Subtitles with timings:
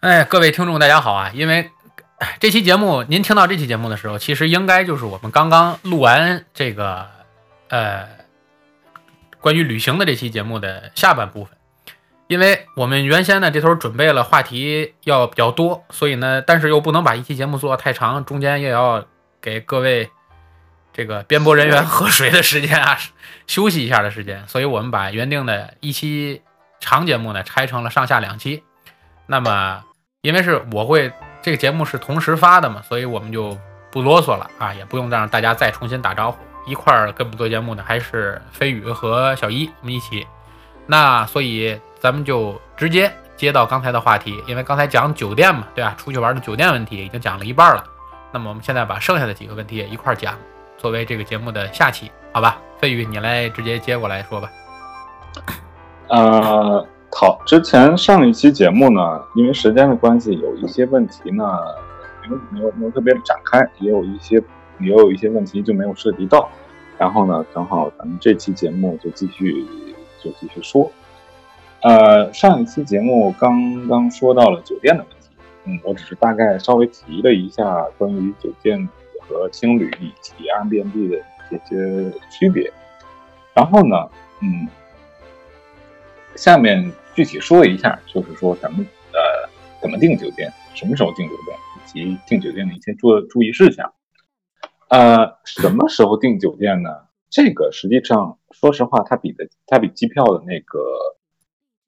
[0.00, 1.30] 哎，各位听众，大家好啊！
[1.34, 1.70] 因为
[2.38, 7.06] 这期节目，您听到这期节目的时候，其实应该就是我们刚刚录完这个
[7.68, 8.08] 呃
[9.42, 11.54] 关于旅行的这期节目的下半部分。
[12.28, 19.04] 因为我们原先呢这头准备了话题要比较多，所以呢，但是又不能把一期节目做太长，中间也要
[19.42, 20.10] 给各位
[20.94, 22.96] 这个编播人员 喝水的时间啊，
[23.46, 26.40] 休息一下的时间，所以我们把原定的一期
[26.80, 28.62] 长节目呢拆成了上下两期。
[29.26, 29.84] 那么，
[30.22, 33.56] 因为是我会这个节目是同时发的嘛，所以我们就
[33.90, 36.38] 不啰嗦了啊，也不用让大家再重新打招呼。
[36.66, 40.26] 一块儿跟我们做节目的还是飞宇和小一，我们一起。
[40.86, 41.80] 那所以。
[42.00, 45.94] 咱们就直接接到刚才的话题，因为刚才讲酒店嘛，对吧？
[45.98, 47.84] 出去玩的酒店问题已经讲了一半了，
[48.32, 50.34] 那么我们现在把剩下的几个问题也一块儿讲，
[50.78, 52.56] 作为这个节目的下期，好吧？
[52.78, 54.50] 飞宇，你来直接接过来说吧。
[56.08, 61.44] 呃，好，之前上一期节目呢，因为时间的关系，有一些问题呢
[62.22, 64.42] 没有没有没有特别展开，也有一些
[64.78, 66.48] 也有一些问题就没有涉及到，
[66.96, 69.66] 然后呢，正好咱们这期节目就继续
[70.22, 70.90] 就继续说。
[71.82, 75.28] 呃，上一期节目刚刚说到了酒店的问题，
[75.64, 78.88] 嗯，我只是大概稍微提了一下关于酒店
[79.20, 82.72] 和青旅以及 Airbnb 的这些区别。
[83.52, 84.08] 然后呢，
[84.40, 84.68] 嗯，
[86.36, 88.80] 下面具体说一下，就是说咱们
[89.12, 89.46] 呃
[89.82, 93.92] 怎么订酒店，什么时候订酒店，以及订酒店的一些注注意事项。
[94.88, 96.88] 呃，什么时候订酒店呢？
[97.28, 100.78] 这个实际上，说实话，它比的它比机票的那个。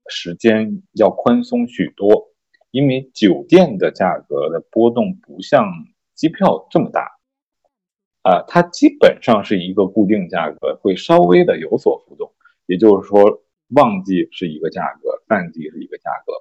[0.09, 2.29] 时间要宽松许多，
[2.73, 5.65] 因为酒店的价格的波动不像
[6.13, 7.19] 机票这么大，
[8.23, 12.33] 啊，它基本上是一个固定价格，会稍微的有所浮动。
[12.67, 13.42] 也就是说，
[13.75, 16.33] 旺季是一个价格，淡季是一个价格，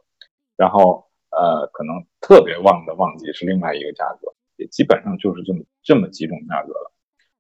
[0.58, 6.92] 然后呃，可能特别旺的旺季是另外一个价格，也基本上就是这么这么几种价格了。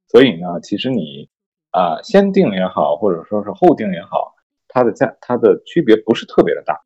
[0.07, 1.29] 所以呢，其实你
[1.71, 4.35] 啊，先定也好，或者说是后定也好。
[4.73, 6.79] 它的价，它的区别不是特别的大，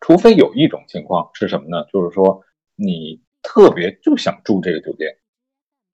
[0.00, 1.86] 除非有一种情况是什么呢？
[1.90, 5.16] 就是说你特别就想住这个酒店，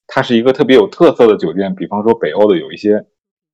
[0.09, 3.06] 它是一个特别有特色的酒店，比方说北欧的有一些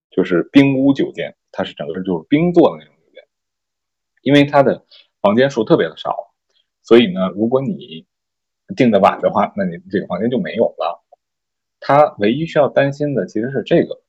[0.09, 3.25] 就是冰屋酒店，它是整个就是冰做的那种酒店，
[4.21, 4.85] 因为它的
[5.21, 6.33] 房间数特别的少，
[6.81, 8.05] 所以呢，如果你
[8.75, 11.03] 订的晚的话，那你这个房间就没有了。
[11.79, 14.01] 它唯一需要担心的其实是这个。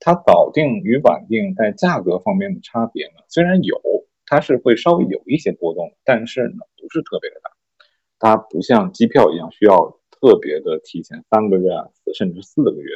[0.00, 3.80] 它早定与晚定在价格方面的差别呢，虽然有，
[4.26, 7.50] 它是会稍微有一些波动，但是呢不是特别的大。
[8.20, 11.70] 它不像机票一样需要特别的提前三个月
[12.14, 12.94] 甚至四个月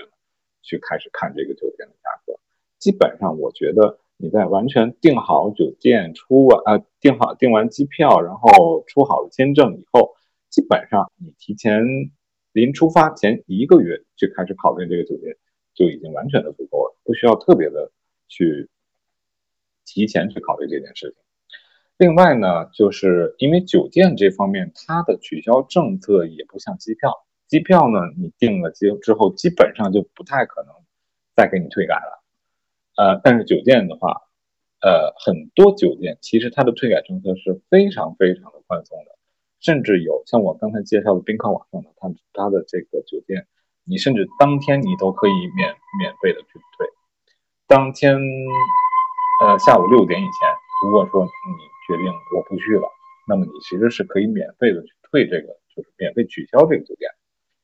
[0.62, 2.38] 去开始看这个酒店的价格。
[2.78, 10.14] 基本上，我觉得你在完全订好酒店、出完呃订好订完机票，然后出好了签证以后，
[10.48, 11.82] 基本上你提前
[12.52, 15.36] 临出发前一个月就开始考虑这个酒店。
[15.74, 17.90] 就已经完全的足够了，不需要特别的
[18.28, 18.68] 去
[19.86, 21.24] 提前去考虑这件事情。
[21.96, 27.24] 另外呢，就是因为酒店这方面，它的取消政策也不像机票。
[27.52, 30.72] 机票呢，你订了机之后，基本上就不太可能
[31.36, 32.24] 再给你退改了。
[32.96, 34.22] 呃，但是酒店的话，
[34.80, 39.18] 呃，很多酒店其实它的退改政策是非常非常的宽松的，
[39.60, 43.46] 甚至有像我刚才介绍的宾客网上的，它它的这个酒店。
[43.84, 46.86] 你甚至当天你都可以免免费的去退，
[47.66, 48.16] 当天，
[49.44, 50.48] 呃下午六点以前，
[50.86, 51.52] 如果说你
[51.86, 52.88] 决定我不去了，
[53.28, 57.10] 那么你其实是可以免费的去退这个，就是免费取消这个酒店。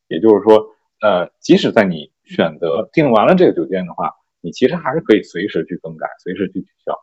[0.08, 6.94] 也就是说，呃，即使在你选择订完了这个酒店的话，你其实还是可以随时去更改，随时去取消。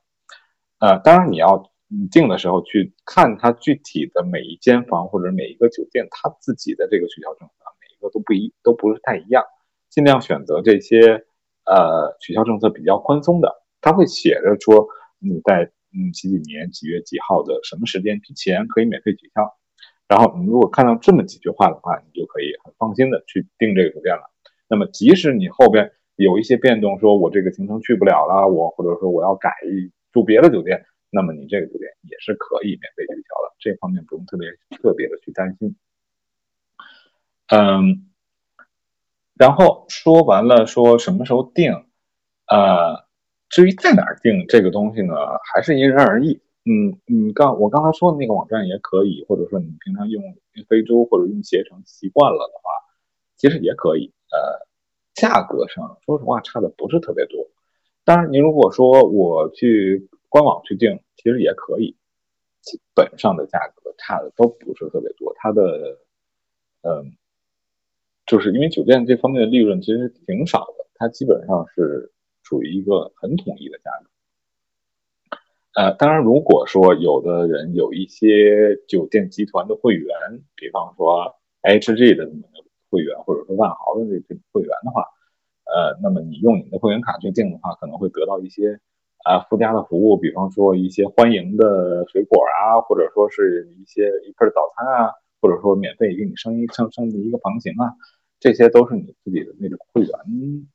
[0.80, 7.54] 呃，当然你要你订的时候去看它具体的每一间房或者每一个酒店它自己的这个取消政策。
[7.80, 9.44] 每一个都不一都不是太一样，
[9.90, 11.26] 尽量选择这些
[11.66, 14.88] 呃取消政策比较宽松的，他会写着说
[15.20, 19.56] 你在嗯几几年几月几号的什么时间之前可以免费取消，
[20.08, 24.30] 然后你如果看到这么几句话的话，你就可以很放心的去订这个酒店了。
[24.68, 29.52] 那么即使你后边有一些变动，说我这个行程去不了了，我或者说我要改
[30.12, 35.76] 住别的酒店，那么你这个酒店也是可以免费取消的，这方面不用特别特别的去担心。
[37.48, 38.10] 嗯，
[39.36, 41.86] 然后说完了，说什么时候定？
[42.48, 43.06] 呃，
[43.50, 45.16] 至于在哪儿定这个东西呢，
[45.54, 46.42] 还是因人而异。
[46.66, 50.24] 嗯，你刚我刚才说的那个网站也可以，或者说你平常用
[50.68, 52.72] 非洲或者用携程习惯了的话，
[53.38, 54.12] 其实也可以。
[54.32, 54.66] 呃，
[55.14, 57.48] 价格上说实话差的不是特别多。
[58.04, 61.96] 当然，您如果说我去官网去订，其实也可以。
[62.62, 65.34] 基本上的价格差的都不是特别多。
[65.38, 66.00] 它的，
[66.82, 67.16] 嗯，
[68.26, 72.12] 就是因为酒店这方面的利润其实挺少的，它基本上是
[72.42, 74.10] 处于一个很统一的价格。
[75.76, 80.08] 呃，当然，如果说有的人有一些酒店集团的会员，
[80.56, 82.32] 比方说 HG 的
[82.90, 85.04] 会员，或者说万豪的这这会员的话，
[85.66, 88.80] 呃，那么你用你的会员卡去订的话，可能会得到一些
[89.26, 95.12] 啊附加的服务，比方说一些欢迎的水果啊，或者说是一些一份早餐啊，
[95.42, 97.92] 或者说免费给你升一升升级一个房型啊，
[98.40, 100.10] 这些都是你自己的那种会员，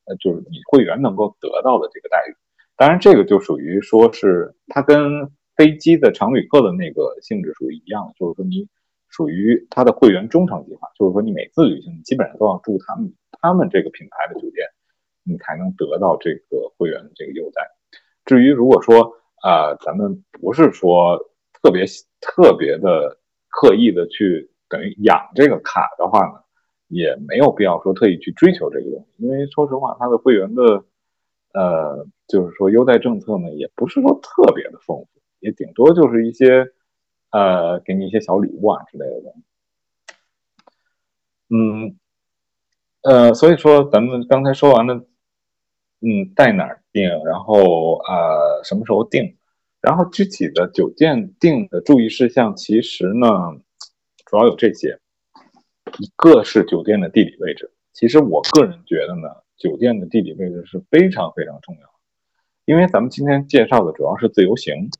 [0.04, 2.36] 呃，就是你会员能够得到的这个待遇。
[2.80, 8.66] 当然，这个就属于说是它跟飞机的常旅客的那个性质属于一样的，就是说你
[9.10, 14.66] 属于它的会员忠诚计划，就是说你每次旅行基本上都要住他们他们这个品牌的酒店，
[15.24, 17.68] 你才能得到这个会员的这个优待。
[18.24, 19.12] 至于如果说
[19.42, 21.18] 啊，咱们不是说
[21.62, 21.84] 特别
[22.22, 23.18] 特别的
[23.50, 26.40] 刻意的去等于养这个卡的话呢，
[26.88, 30.82] 也没有必要说特意去追求这个东西，因为说实话，它的会员的。
[31.52, 35.08] 呃，就是说优待政策呢，也不是说特别的丰富，
[35.40, 36.72] 也顶多就是一些，
[37.30, 39.42] 呃，给你一些小礼物啊之类的东西。
[41.50, 41.98] 嗯，
[43.02, 45.04] 呃，所以说咱们刚才说完了，
[46.00, 49.36] 嗯，在哪儿订，然后呃，什么时候订，
[49.80, 53.28] 然后具体的酒店订的注意事项，其实呢，
[54.24, 55.00] 主要有这些，
[55.98, 59.28] 一个是酒店的地理位置，其实我个人觉得呢。
[59.60, 61.92] 酒店的地理位置是非常非常重要的，
[62.70, 64.90] 因为咱们今天介绍的主要是自由行。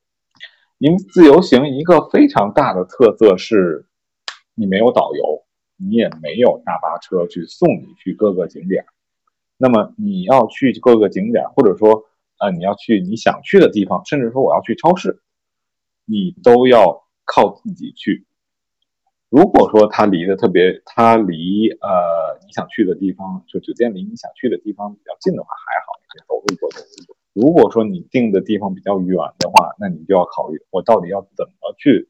[0.79, 3.87] 因为自由行一个非常大的特色是，
[4.57, 5.45] 你没有导游，
[5.77, 8.87] 你也没有大巴车去送你去各个景点。
[9.57, 12.07] 那么你要去各个景点，或者说
[12.39, 15.21] 啊你要去你想去的地方，甚至说我要去超市，
[16.07, 18.27] 你都要靠自己去。
[19.29, 27.20] 如果说它离得特别，它离呃你想去的地方，就酒店离你想去的地方比较近的话还好，你可以走路过。
[27.33, 32.09] 如果说你定的地方比较远的话，那你就要考虑我到底要怎么去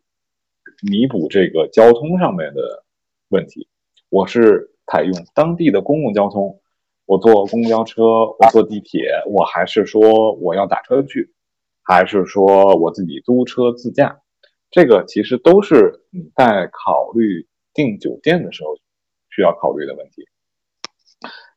[0.83, 2.85] 弥补这个交通上面的
[3.29, 3.69] 问题。
[4.09, 6.61] 我是采用当地的公共交通，
[7.05, 11.35] 我坐公交车，我坐地铁，我还是说我要打车去，
[11.83, 14.23] 还是说我自己租车自驾？
[14.71, 18.75] 这个其实都是你在考虑订酒店的时候
[19.29, 20.27] 需要考虑的问题。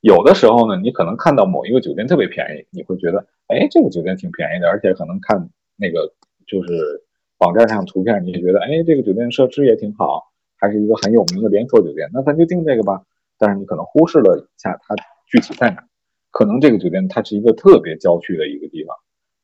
[0.04, 6.14] 有的时候呢，你可能看到某一个酒店特别便宜，你会觉得，哎，这个酒店挺便宜的，而且可能看那个
[6.46, 7.02] 就是
[7.38, 10.22] 网站上图片，你也觉得，哎，这个酒店设施也挺好，
[10.58, 13.02] 还是一个很有名的连锁酒店，那咱就订这个吧。
[13.38, 14.96] 但是你可能忽视了一下它
[15.26, 15.84] 具体在哪，
[16.32, 18.96] 可能这个酒店它是一个特别郊区的一个地方，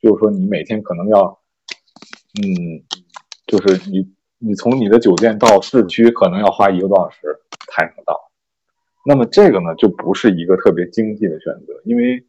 [0.01, 1.39] 就是说你每天可能要，
[2.43, 2.83] 嗯。
[3.47, 4.07] 就是你，
[4.37, 7.35] 你从你的酒店到市区可能要花一个多小时
[7.73, 8.28] 才能到，
[9.05, 12.23] 那么这个呢就不是一个特别经济的选择，因为，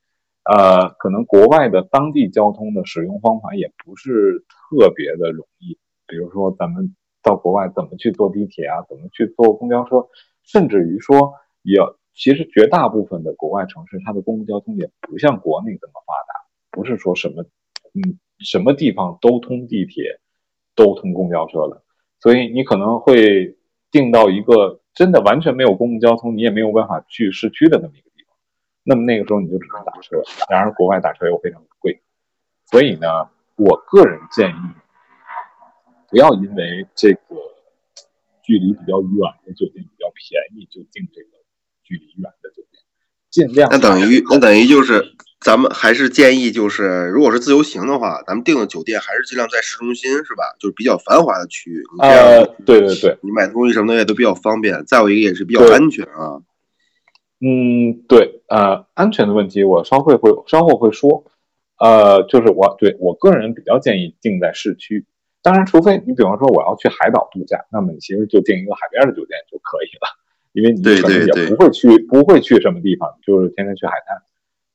[0.44, 10.06] 呃，可能国外的当地交通的使用方法也不是特别的容易，比如说咱们到国外怎么去坐地铁啊，怎么去坐公交车，
[10.44, 11.78] 甚至于说也
[12.14, 16.34] 其实绝大部分的国外城市它的公共交通也不像国内这么发达，
[16.70, 17.42] 不是说什么，
[17.94, 20.20] 嗯，什么地方都通地铁。
[20.76, 21.82] 都通公交车了，
[22.20, 23.54] 所以你可能会
[23.90, 28.36] 定到一个真的完全没有公共交通，你也没有办法去市区的那么一个地方。
[28.82, 32.02] 那么那个时候你就只能打车，然而国外打车又非常贵，
[32.66, 33.08] 所以呢，
[33.56, 34.60] 我个人建议
[36.10, 37.34] 不要因为这个
[38.42, 39.10] 距离比较远
[39.46, 41.28] 的酒店比较便宜就订这个
[41.82, 42.82] 距离远的酒店，
[43.30, 45.16] 尽量那等于那等于就是。
[45.40, 50.44] 咱们还是建议，就是如果是自由行的话，咱们订的酒店还是尽量在市中心，是吧？
[50.58, 51.82] 就是比较繁华的区域。
[52.00, 54.84] 呃，对对对，你买东西什么的也都比较方便。
[54.86, 56.42] 再有一个也是比较安全啊。
[57.40, 61.24] 嗯，对，呃，安全的问题我稍会会稍后会说。
[61.78, 65.06] 呃，就是我对我个人比较建议订在市区。
[65.40, 70.06] 当然，除非你比方说我要去海岛度假，那么你其实就订一个海边的酒店就可以了，
[70.52, 74.20] 因为你可能也不会去不会去什么地方，就是天天去海滩。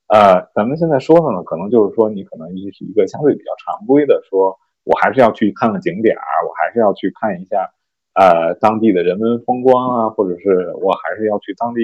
[0.08, 7.72] 呃，咱们现在说的呢，可能就是说你可能一是一个相对比较常规的，说我还是要去看看景点儿，我还是要去看一下，
[8.14, 11.80] 呃，当地的人文风光啊，或者是我还是要去当地，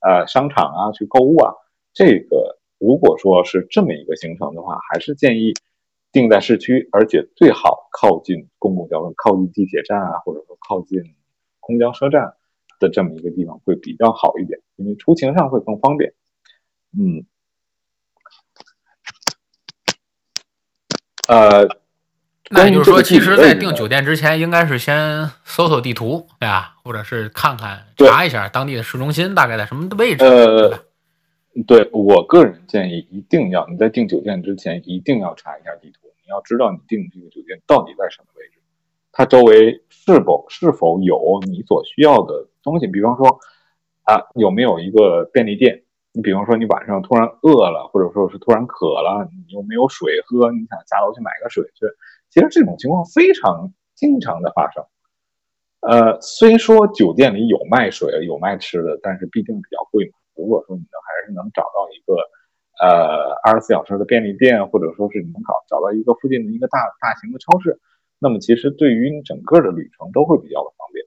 [0.00, 1.54] 呃，商场啊去购物啊。
[1.92, 5.52] 这个如果说是这么一个行程的话，还是建议
[6.10, 11.00] 定在市区，而且最好靠近公共交通，靠近地铁站啊，或者说靠近
[11.60, 12.34] 公交车站
[12.80, 16.12] 的这么一个地方会比较好一点，因为出行上会更方便。
[16.98, 17.29] 嗯。
[21.30, 21.68] 呃，
[22.50, 26.74] 那也就是说，其实，在订订酒店之前，应该是先搜搜地图，对吧？
[26.82, 30.24] 或者是看看查一下当地的市中心大概在什么位置。
[30.24, 30.76] 呃，
[31.68, 38.58] 对我个人建议，一定要你在订酒店之前一定要查一下地图，你要知道你订这个酒店到底在什么位置，
[39.12, 43.38] 它周围是否是否有你所需要的东西，比方说
[44.02, 45.82] 啊，有没有一个便利店？
[46.12, 51.86] 你比方说你晚上突然饿了，或者说是突然渴了，你又没有水喝，你想下楼去买个水去。
[52.30, 54.84] 其实这种情况非常经常的发生，
[55.80, 60.18] 呃，虽说酒店里有卖水、有卖吃的，但是毕竟比较贵嘛。
[60.36, 62.14] 如果说你能还是能找到一个，
[62.80, 67.78] 呃，二十四小时的便利店，或者说是你能找找到一个附近的一个大大型的超市，
[68.18, 71.06] 那么其实对于你整个的旅程都会比较的方便。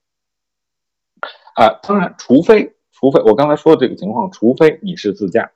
[1.56, 5.52] 啊，当然，除非除非我刚才说的这个情况，除非你是自驾。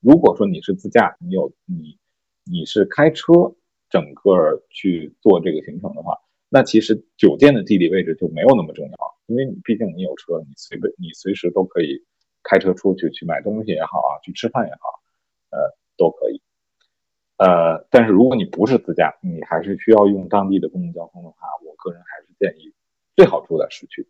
[0.00, 1.96] 如果说你是自驾，你有你
[2.44, 3.54] 你是开车。
[3.90, 6.18] 整个去做这个行程的话，
[6.50, 12.04] 那其实酒店的地理位置就没有那么重要，因为你毕竟你有车，你随便你随时都可以
[12.42, 14.78] 开车出去去买东西也好啊，去吃饭也好，
[15.48, 16.42] 呃，都可以。
[17.38, 22.74] 呃，但是如果你不是自驾，你还是需要用当地的公共交通的话，我个人还是建议
[23.16, 24.06] 最好住在市区。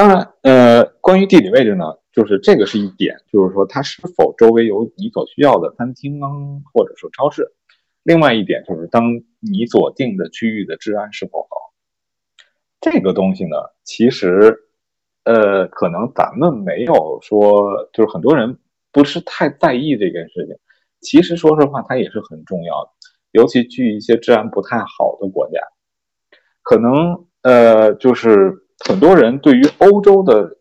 [0.00, 1.84] 当然，呃，关于地理位置呢。
[2.10, 6.26] 就是这个是一点，就是说它是否周围有你所需要的餐厅啊
[6.72, 7.52] 或者说超市。
[8.02, 9.04] 另外一点就是，当
[9.40, 11.48] 你所定的区域的治安是否好。
[12.80, 14.58] 这个东西呢，其实，
[15.24, 18.58] 呃，可能咱们没有说，就是很多人
[18.90, 20.56] 不是太在意这件事情。
[21.02, 22.90] 其实说实话，它也是很重要的，
[23.32, 25.60] 尤其去一些治安不太好的国家，
[26.62, 30.56] 可能呃，就是很多人对于欧洲的。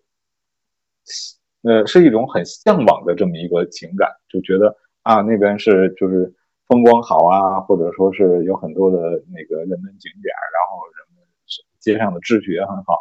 [1.61, 6.33] 呃，是一种很向往的这么一个情感，就觉得啊，那边是就是
[6.67, 8.97] 风光好啊，或者说是有很多的
[9.27, 11.27] 那个人文景点，然后人们
[11.79, 12.95] 街上的秩序也很好。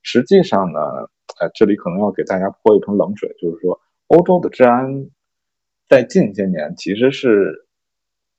[0.00, 0.80] 实际上呢，
[1.38, 5.10] 呃，这里可能要给大家泼一盆冷水，就是说，欧洲的治安
[5.86, 7.66] 在近些年其实是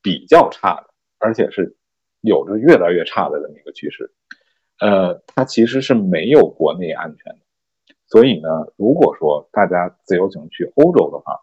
[0.01, 0.87] 比较差的，
[1.19, 1.75] 而且是
[2.21, 4.11] 有着越来越差的这么一个趋势。
[4.79, 7.39] 呃，它其实是没有国内安全的。
[8.07, 11.41] 所以呢，如果说大家自由行去欧洲的话，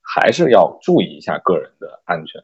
[0.00, 2.42] 还是要注意一下个人的安全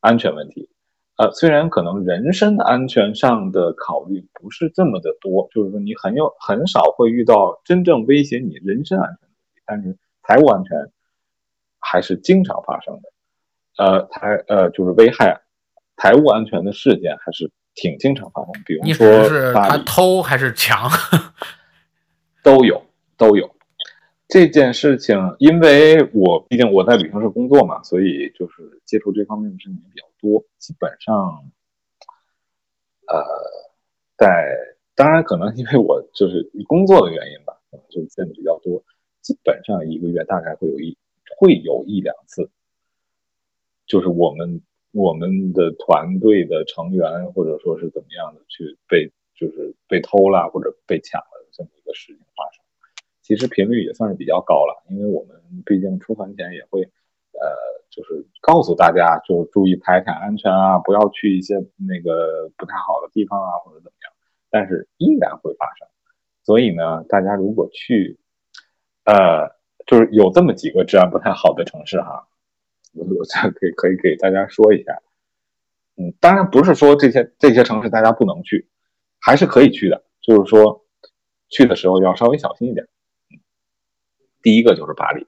[0.00, 0.68] 安全问题。
[1.16, 10.90] 呃，虽然可能人身安全上的考虑不是这么的多，就是说你很有很少会遇到真正威胁你人身安全的问题，但是财务安全
[11.78, 13.12] 还是经常发生的。
[13.76, 15.42] 呃，财呃就是危害
[15.96, 18.52] 财务安全的事件还是挺经常发生。
[18.64, 20.88] 比如说，是他偷还是抢？
[22.42, 22.84] 都有
[23.16, 23.54] 都有
[24.28, 30.44] 这件事情，因为我毕竟我在旅行社工作嘛，所以就是接触这方面的事情比较多。
[30.58, 31.50] 基本上，
[33.06, 33.24] 呃，
[34.16, 34.46] 在
[34.94, 38.84] 当然可能因为我就是工作的原因吧，可能就见的比较多。
[39.22, 40.96] 基本上一个月大概会有一
[41.38, 42.50] 会有一两次，
[43.86, 44.60] 就是我们
[44.94, 51.44] 我们的团队的成员或者说是怎么样的去被就是被偷了或者被抢了。
[51.56, 52.64] 这么一个事情发生，
[53.22, 57.54] 其实频率也算是比较高了，因为我们毕竟出团前也会，呃，
[57.90, 64.12] 就是告诉大家，就注意财产安全啊，不要去一些那个不太好的地方啊，或者怎么样。
[64.50, 65.86] 但是依然会发生，
[66.42, 68.18] 所以呢，大家如果去，
[69.04, 69.48] 呃，
[69.86, 72.26] 就是有这么几个治安不太好的城市哈，
[72.94, 73.24] 我我
[73.58, 75.02] 可以可以给大家说一下。
[75.96, 78.68] 嗯，当然不是说这些这些城市大家不能去，
[79.20, 80.82] 还是可以去的，就是说。
[81.50, 82.84] 去的时候要稍微小心一点。
[83.30, 83.38] 嗯
[84.42, 85.24] 第一个就是巴黎，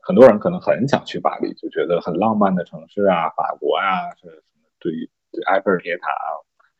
[0.00, 4.68] 很多人可能很想去巴黎，就觉得很浪漫的城市啊，法国啊，是什么？
[4.78, 6.08] 对于对埃菲尔铁塔、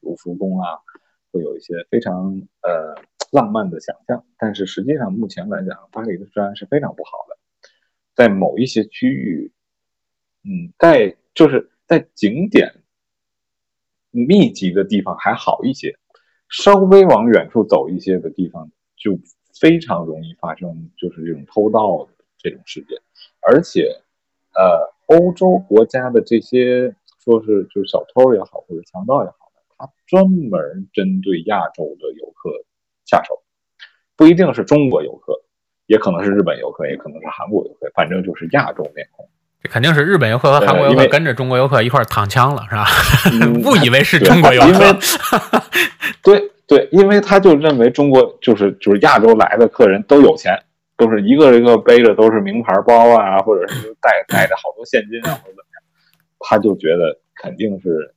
[0.01, 0.79] 卢浮宫啊，
[1.31, 2.95] 会有一些非常呃
[3.33, 4.25] 浪漫的想象。
[4.39, 7.37] 但是实际上，目前来讲，巴黎的治安是非常不好的。
[8.15, 9.53] 在某一些区域，
[10.49, 12.75] 嗯，在就是在景点
[14.11, 15.95] 密集的地方还好一些。
[16.49, 19.19] 稍微往远处走一些的地方，就
[19.61, 22.99] 非常容易发生就是这种偷盗的这种事件，
[23.43, 24.01] 而且，
[24.55, 32.51] 呃，欧洲国家的这些说是就是小偷也好或者强盗也好他专门针对亚洲的游客
[33.05, 33.43] 下手，
[34.17, 35.43] 不一定是中国游客，
[35.85, 39.29] 也可能是日本游客，也可能是韩国游客，反正就是亚洲面孔。
[39.63, 42.87] 这肯定是日本游客和韩国游客跟着中国游客一块躺枪了，是吧？
[43.65, 44.97] 误以为是中国游客。
[46.23, 50.53] 对对，因为他就认为中国就是就是亚洲来的客人都有钱，
[50.97, 55.83] 都是一个一个背着都是名牌包啊，或者是带带着好多现金啊，或者怎么样，
[56.41, 58.15] 他就觉得肯定是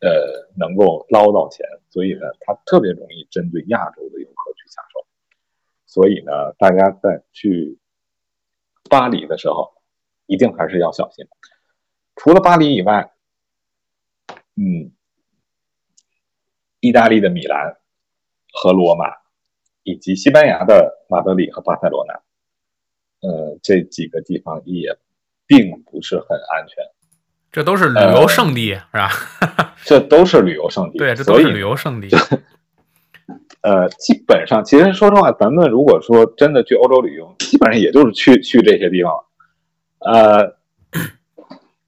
[0.00, 5.04] 呃能够捞到钱，所以呢，他特别容易针对亚洲的游客去下手。
[5.86, 7.78] 所以呢，大家在去
[8.90, 9.72] 巴黎的时候，
[10.26, 11.26] 一定还是要小心。
[12.16, 13.10] 除了巴黎以外，
[14.56, 14.92] 嗯，
[16.80, 17.76] 意大利的米兰
[18.52, 19.06] 和罗马，
[19.82, 24.98] 以及西班牙的马德里和巴塞罗那，呃，这几个地方也
[25.46, 26.84] 并不是很安全。
[27.52, 29.10] 这都是旅游胜地，是吧？
[29.84, 30.98] 这都是旅游胜地。
[30.98, 32.08] 对，这都是旅游胜地。
[33.62, 39.25] 呃，基本上，其实说实话，咱们如果说真的去欧洲旅游，基本上也就是去去这些地方。
[40.06, 40.54] 呃，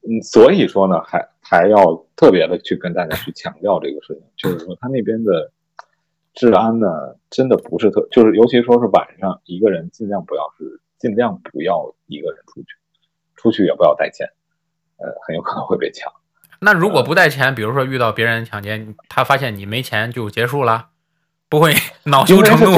[0.01, 5.51] 嗯，所以说呢，还还要特别的去跟大家去强调这个事情，就是说他那边的
[6.33, 6.87] 治安呢，
[7.29, 12.67] 真的不是特，就是尤其说是晚上一个人，尽量不要是尽量不要一个人出去，
[13.35, 14.27] 出去也不要带钱，
[14.97, 16.11] 呃，很有可能会被抢。
[16.61, 20.87] 那如果不带钱，比如说遇到别人抢劫，他发现你没钱就结束了，
[21.47, 21.73] 不会
[22.03, 22.75] 恼羞成怒？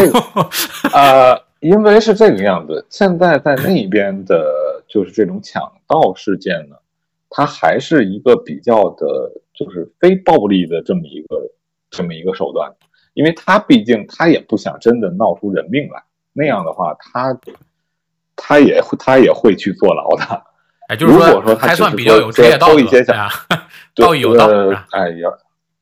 [0.93, 4.37] 呃，因为是这个样子，现在在那边的，
[4.91, 6.75] 就是这种抢盗事件呢，
[7.29, 11.49] 它还是一个比较的，就是非暴力的这么一个
[11.89, 12.69] 这么一个手段，
[13.13, 17.39] 因为他毕竟他也不想真的闹出人命来，那样的话，他
[18.35, 20.43] 他也会他也会去坐牢的。
[20.89, 23.29] 哎，就是说还算比较有职业道德，对啊，
[23.95, 24.47] 道义有道。
[24.91, 25.23] 哎，也，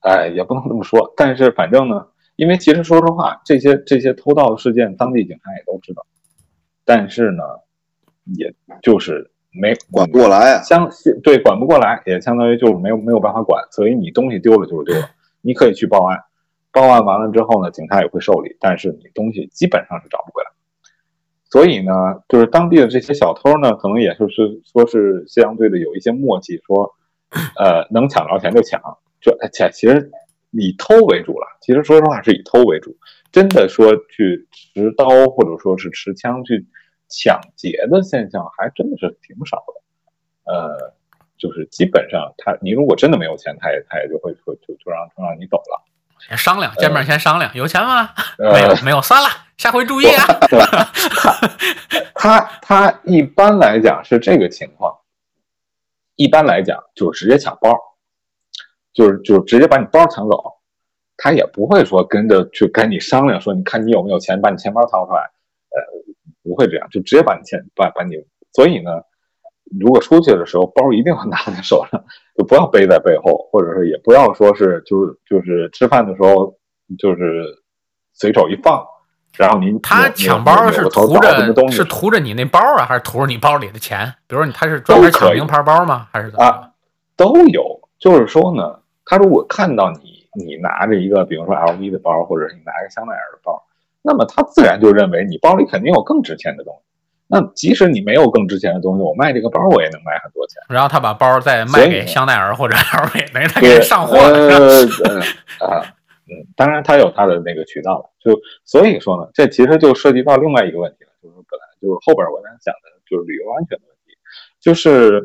[0.02, 1.12] 哎，也不能这么说。
[1.18, 6.06] 但是反正呢，因为其实说实话，这些这些偷盗事件，当地警察也都知道。
[6.86, 7.44] 但是呢，
[8.36, 10.62] 也就是没管不过来啊。
[10.62, 10.90] 相
[11.24, 13.64] 对管不过来，也相当于就是没有没有办法管。
[13.72, 15.10] 所以你东西丢了就是丢了，
[15.42, 16.20] 你可以去报案，
[16.72, 18.56] 报案完了之后呢，警察也会受理。
[18.60, 20.52] 但是你东西基本上是找不回来。
[21.52, 21.92] 所以呢，
[22.28, 26.94] 就是当地的这些小偷呢，可能也就是说是相对的有一些默契，说，
[27.58, 28.80] 呃，能抢着钱就抢，
[29.20, 30.12] 这且其实
[30.52, 31.48] 以偷为主了。
[31.60, 32.96] 其实说实话是以偷为主，
[33.32, 36.68] 真的说去持刀或者说是持枪去
[37.10, 40.54] 抢劫的现象还真的是挺少的。
[40.54, 40.94] 呃，
[41.38, 45.84] 就是基本上他你如果真的没有钱，他也他也就会说就就让就让你走了。
[46.20, 48.10] 先商量，见面先商量，有钱吗？
[48.38, 50.26] 没有，没有，算了，下回注意啊。
[50.50, 50.92] 对 吧？
[52.14, 55.00] 他他一般来讲是这个情况，
[56.16, 57.74] 一般来讲就是直接抢包，
[58.92, 60.60] 就是就直接把你包抢走，
[61.16, 65.80] 他也不会说跟着去跟你商量说，你看你有没有钱，把你钱包掏出来，呃，
[66.44, 68.16] 不会这样，就直接把你钱把把你，
[68.54, 68.92] 所以呢。
[69.80, 72.04] 如果出去的时候，包一定要 拿在手上，
[72.36, 76.52] 就不要背在背后，或者是也不要说是就是就是吃饭的时候
[76.98, 77.46] 就是
[78.14, 78.84] 随手一放，
[79.38, 84.12] 然后您他抢包是图着是图着你那包啊，还是图着你包里的钱？
[84.26, 86.08] 比如你他是专门抢名牌包吗？
[86.12, 86.72] 还是怎么？
[87.16, 93.62] 都有，就是说呢，他如果看到你你拿着一个比如说 LV 的包，或者你拿一个香奈儿的包，
[94.02, 96.82] 那么他自然就认为你包里肯定有更值钱的东西。
[97.32, 100.62] 那即使你没有更值钱的东西，我卖这个包我也能卖很多钱。
[100.68, 104.84] 然后他把包再卖给香奈儿或者 LV，等于他给上货了。
[105.60, 105.86] 啊，
[106.26, 108.10] 嗯，当然他有他的那个渠道了。
[108.20, 114.18] 就所以说呢，这其实就涉及到另外一个问题了，就是本来就是后边我想讲的就是旅游安全的问题，
[114.60, 115.22] 就是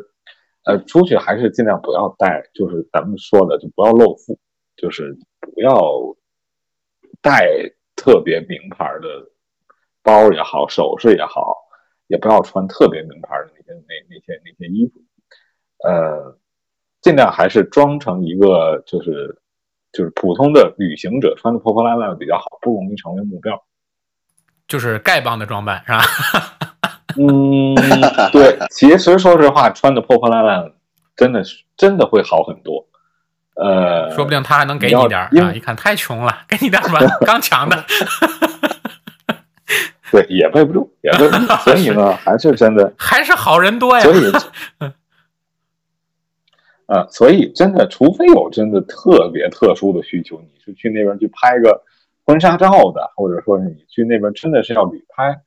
[0.64, 4.38] 呃，出去还是尽量不要带，就是咱们说的就不要露富，
[4.76, 5.80] 就是不要
[7.22, 7.48] 带
[7.96, 9.30] 特别名牌的
[10.02, 11.62] 包也好，首饰也好。
[12.06, 15.00] 也不要穿特别名牌的那些那那些那些衣服，
[15.88, 16.36] 呃，
[17.00, 19.40] 尽量还是装成一个就是
[19.90, 23.58] 就是普通的旅行者，穿的破破烂烂的比较好，不容易成为目标。
[24.68, 26.00] 就是丐帮的装扮是吧？
[27.16, 27.74] 嗯，
[28.30, 28.58] 对。
[28.70, 30.74] 其实说实话，穿的破破烂烂，
[31.16, 32.86] 真的是真的会好很多。
[33.54, 35.52] 呃，说不定他还能给你点儿啊！
[35.52, 37.84] 一看太穷了， 给你点吧， 刚抢的。
[40.10, 44.02] 对，也背不住，也背不住，所以呢，还是真的，还是好人多呀。
[44.02, 44.32] 所以，
[46.86, 51.82] 呃，所以真的，除非有真的特别特殊的需求，你是去那边去拍个
[52.24, 55.40] 婚纱照的，或者说是你去那边真的是要旅拍，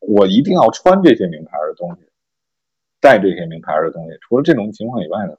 [0.00, 2.02] 我一定要穿这些名牌的东西，
[3.00, 4.18] 带这些名牌的东西。
[4.22, 5.34] 除了这种情况以外呢，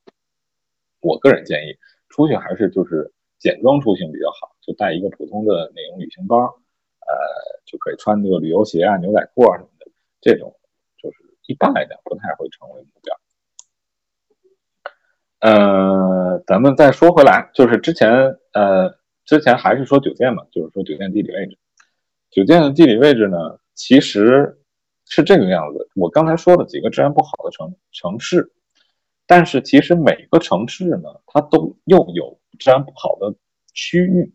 [1.01, 1.75] 我个人建议
[2.11, 6.37] 出去还是就是简装出行比较好，就带一个普通的那种旅行包。
[7.01, 7.17] 呃，
[7.65, 10.55] 就可以穿那个旅游鞋啊、牛仔裤啊什么的，这种
[11.01, 13.17] 就是一般来讲不太会成为目标。
[15.39, 18.95] 呃，咱们再说回来，就是之前呃，
[19.25, 21.57] 之前还是说酒店嘛，就是说酒店地理位置。
[22.29, 24.61] 酒店的地理位置呢，其实
[25.05, 25.89] 是这个样子。
[25.95, 28.53] 我刚才说的几个治安不好的城城市，
[29.31, 33.33] 但是其实每个城市呢，它都又有治安不好的
[33.73, 34.33] 区域。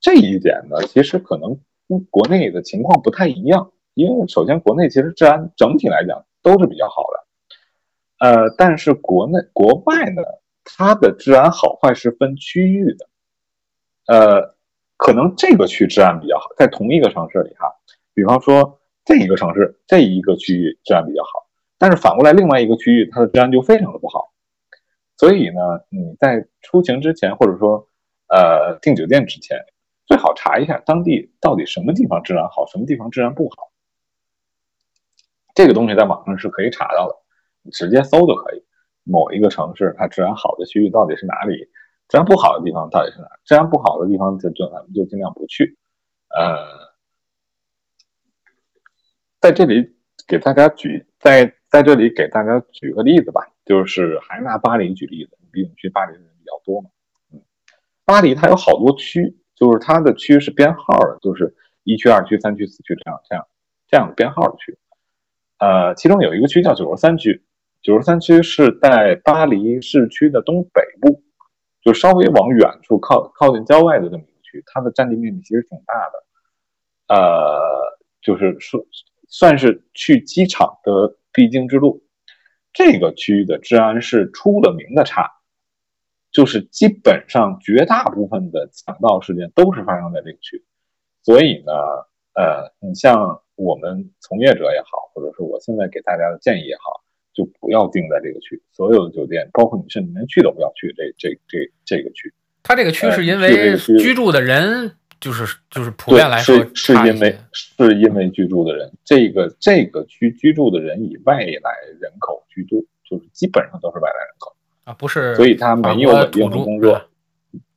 [0.00, 10.22] 这一点呢，其实可能跟国内的情况不太一样，因为首先国内其实治安整体来讲都是比较好的，呃，但是国内国外呢，
[10.64, 13.06] 它的治安好坏是分区域的，
[14.06, 14.56] 呃，
[14.96, 17.70] 可能这个区治安比较好，在同一个城市里哈，
[18.14, 21.49] 比方说这一个城市这一个区域治安比较好，
[21.80, 24.32] 但是反过来另外一个区域它的治安就非常的不好，
[25.16, 27.88] 所以呢，你在出行之前或者说
[28.28, 29.58] 呃订酒店之前。
[30.06, 33.70] 最好查一下当地到底什么地方治安好，什么地方治安不好。
[35.54, 37.14] 这个东西在网上是可以查到的，
[37.62, 38.64] 你直接搜就可以。
[39.04, 41.70] 某一个城市它治安好的区域到底是哪里？
[42.08, 43.28] 治安不好的地方到底是哪？
[43.44, 45.78] 治安不好的地方就就咱们就尽量不去。
[46.36, 46.56] 呃，
[49.40, 49.94] 在这里
[50.26, 56.90] 给大家举在在这里给大家举个例子吧，就是还拿巴黎举例子，毕竟去巴黎的人比较多嘛。
[57.32, 57.40] 嗯，
[58.04, 59.36] 巴黎它有好多区。
[59.60, 61.54] 就是它的区是编号的，就是
[61.84, 63.46] 一区、二区、三区、四区这样、这样、
[63.88, 64.78] 这样编号的区。
[65.58, 67.42] 呃，其中有一个区叫九十三区，
[67.82, 71.22] 九十三区是在巴黎市区的东北部，
[71.82, 77.14] 就稍微往远处靠靠近郊外的这么一个区，它的占地面积其实挺大的。
[77.14, 78.82] 呃，就是说
[79.28, 82.04] 算是去机场的必经之路。
[82.72, 85.36] 这个区域的治安是出了名的差。
[86.32, 90.64] 就是基本上绝大部分的抢盗事件都是发生在这个区，
[91.24, 91.72] 所以呢，
[92.34, 97.02] 呃，你像我们从业者也好，或者说我现在给大家的建议也好，
[97.34, 102.32] 就不要定在这个区，所有的酒店，包括你甚至连去都不要去这这这这个区。
[102.62, 114.94] 它这个区是因为居住的人就是就是普遍来说是是因为是因为居住的人，这个这个区居住的人以外来人口居多，就是基本上都是外来人口啊。
[114.94, 117.02] 不是，所以他没有稳定的工作。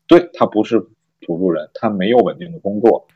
[0.07, 0.79] 对他不是
[1.21, 3.07] 土著人，他没有稳定的工作。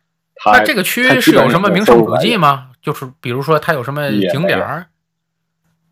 [0.46, 2.72] 那这个区是有什么名胜古迹吗？
[2.82, 4.88] 就是比如说，它有什么景点儿？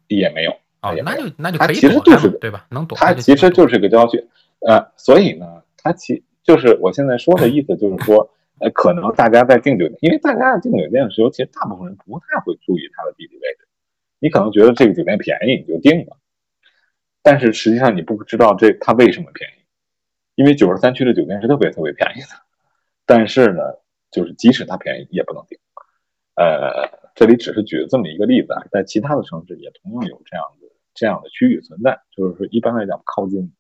[0.08, 2.68] 也没有啊，那就那就可以其实就是对吧？
[2.70, 2.96] 能躲。
[2.98, 4.24] 它其实就是个郊区，
[4.68, 5.46] 呃，所以呢，
[5.78, 8.30] 它其就是我现在说的意思，就是说，
[8.60, 13.68] 呃，可能大家在订酒店，因为大家在订酒店的时候，其实大部分人不太会注意它的地理位置。
[14.20, 16.18] 你可能觉得这个酒店便宜，你就订了。
[17.24, 19.66] 但是实际上你不知道这它为什么便宜，
[20.36, 22.28] 因为九十三区的酒店是特别特别便宜的。
[23.08, 23.62] 但是呢，
[24.12, 25.58] 就是即使它便宜也不能订。
[26.36, 32.02] 呃，这里只是举了这么一个例子啊，在其他的城市也同样有这样的这样的区域存在。
[32.16, 33.52] 就是说，一般来讲，靠近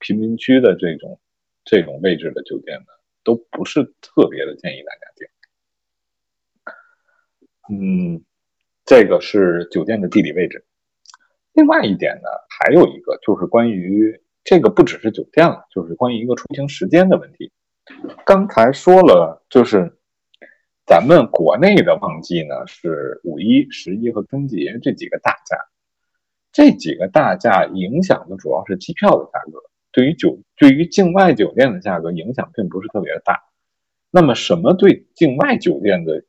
[0.00, 1.20] 贫民区的这种
[1.64, 2.86] 这种位置的酒店呢，
[3.22, 5.28] 都不是特别的建议大家订。
[7.70, 8.24] 嗯，
[8.84, 10.64] 这个是酒店的地理位置。
[11.54, 17.50] 另外一点呢，还有一个就是关于这个，不只是酒店了，就是关于一个出行时间的问题。
[18.26, 19.98] 刚才说了，就是
[20.84, 25.56] 咱们国内的旺季呢是五一、十一和春节这几个大假，
[26.52, 29.62] 这几个大假影响的主要是机票的价格，
[29.94, 33.44] 对于酒对于境外酒店的价格影响并不是特别大。
[34.10, 36.24] 那么什么对境外酒店的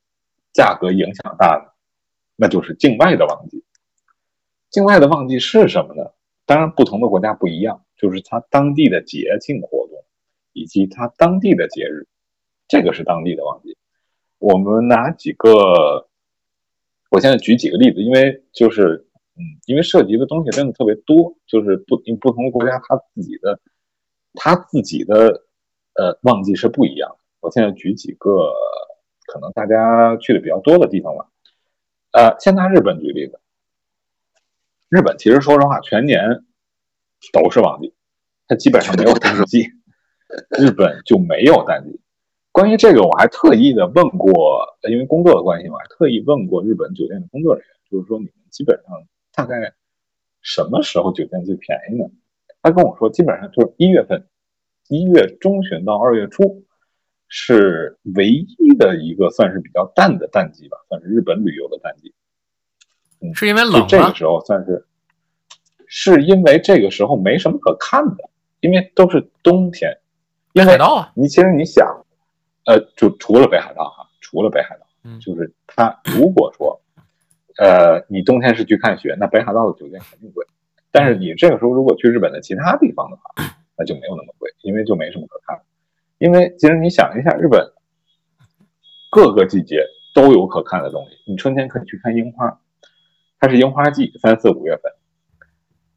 [0.53, 1.71] 价格影响大呢？
[2.35, 3.63] 那就是境外的旺季。
[4.69, 6.11] 境外的旺季是什么呢？
[6.45, 10.03] 当然，不同的国家不一样，就是它当地的节庆活动，
[10.53, 12.07] 以及它当地的节日，
[12.67, 13.77] 这个是当地的旺季。
[14.37, 16.07] 我们拿几个，
[17.09, 23.59] 我现在举几个例子，因为就是，嗯，因为涉及的东西真的特别多，就是不，因不同的国家它自己的，
[24.33, 25.43] 它自己的，
[25.93, 27.17] 呃，旺季是不一样的。
[27.41, 28.51] 我现在举几个
[29.27, 31.27] 可能大家去的比较多的地方吧，
[32.11, 33.39] 呃，先拿日本举例子。
[34.89, 36.45] 日本其实说实话，全年
[37.33, 37.93] 都是旺季，
[38.47, 39.67] 它基本上没有淡季。
[40.57, 41.99] 日本就没有淡季。
[42.51, 49.03] 关于这个，我还特意的问过，因为工作的关系嘛，还特意问过日本酒店的工作人员，就是说你们基本上
[49.35, 49.73] 大概
[50.41, 52.09] 什么时候酒店最便宜呢？
[52.61, 54.27] 他跟我说，基本上就是一月份，
[54.87, 56.63] 一月中旬到二月初
[57.27, 62.13] 是唯一的一个算是比较淡的淡季吧，算是日本旅游的淡季。
[63.21, 63.85] 嗯是因为冷吗？
[63.87, 64.85] 这个时候算是，
[65.87, 69.97] 是因为这个时候没什么可看的，因为都是冬天。
[70.53, 72.05] 北海道啊，你其实你想，
[72.65, 76.81] 呃，就除了北海道哈，除了北海道，嗯，就是他如果说，
[77.57, 80.45] 呃，你冬天是去看雪，那北海道的酒店肯定贵。
[80.91, 83.45] 但是你这个时候如果去日本的其他地方的话，
[83.77, 85.61] 那就没有那么贵，因为就没什么可看。
[86.17, 87.71] 因为其实你想一下，日本
[89.09, 91.17] 各个季节都有可看的东西。
[91.25, 92.59] 你春天可以去看樱花。
[93.37, 94.91] 它是樱花季，三四五月份，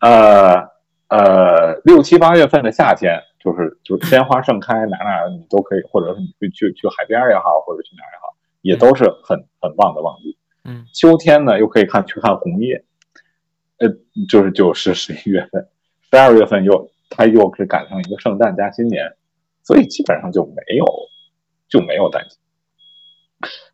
[0.00, 0.68] 呃
[1.08, 10.36] 呃，六七八月份的夏天，就是就是鲜花盛开，哪哪你都可以，或者是你去去去海边也好，或者去哪儿也好，也都是很很棒的旺季。
[10.68, 12.84] 嗯，秋天呢又可以看去看红叶，
[13.78, 13.88] 呃，
[14.28, 15.66] 就是就是十一月份，
[16.10, 19.16] 十二月份又它又是赶上一个圣诞加新年，
[19.62, 20.84] 所以基本上就没有
[21.68, 22.36] 就没有淡季。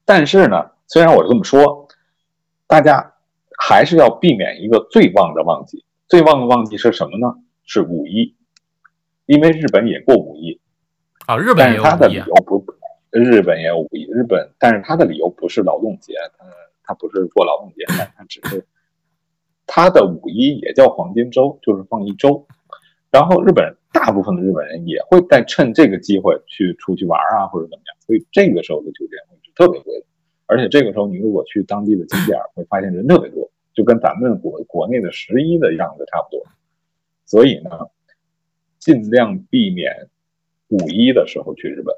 [0.05, 1.89] 但是呢，虽然我这么说，
[2.69, 3.15] 大家
[3.59, 5.85] 还是要避免一个最旺的旺季。
[6.07, 7.35] 最旺的旺季是什么呢？
[7.65, 8.37] 是五一，
[9.27, 10.61] 因为日本也过五一
[11.27, 12.65] 啊，日本但是也有五一啊它的理由不，
[13.11, 16.45] 日本也有五一，日本，但是它的理由不是劳动节，它
[16.85, 18.65] 它不是过劳动节，但它只是
[19.67, 22.47] 它的五一也叫黄金周，就是放一周。
[23.11, 30.07] 然后日本大部分的日本人也会在趁这个机会去出去玩啊，或者怎么样，所以这个时候的酒店会是特别贵的。
[30.47, 36.45] 而且这个时候你如果去当地的景点，会发现人特别多，就跟咱们国国内的十一的样子差不多。
[37.25, 37.71] 所以呢，
[38.79, 40.11] 尽量避免
[40.69, 41.95] 五一的时候去日本，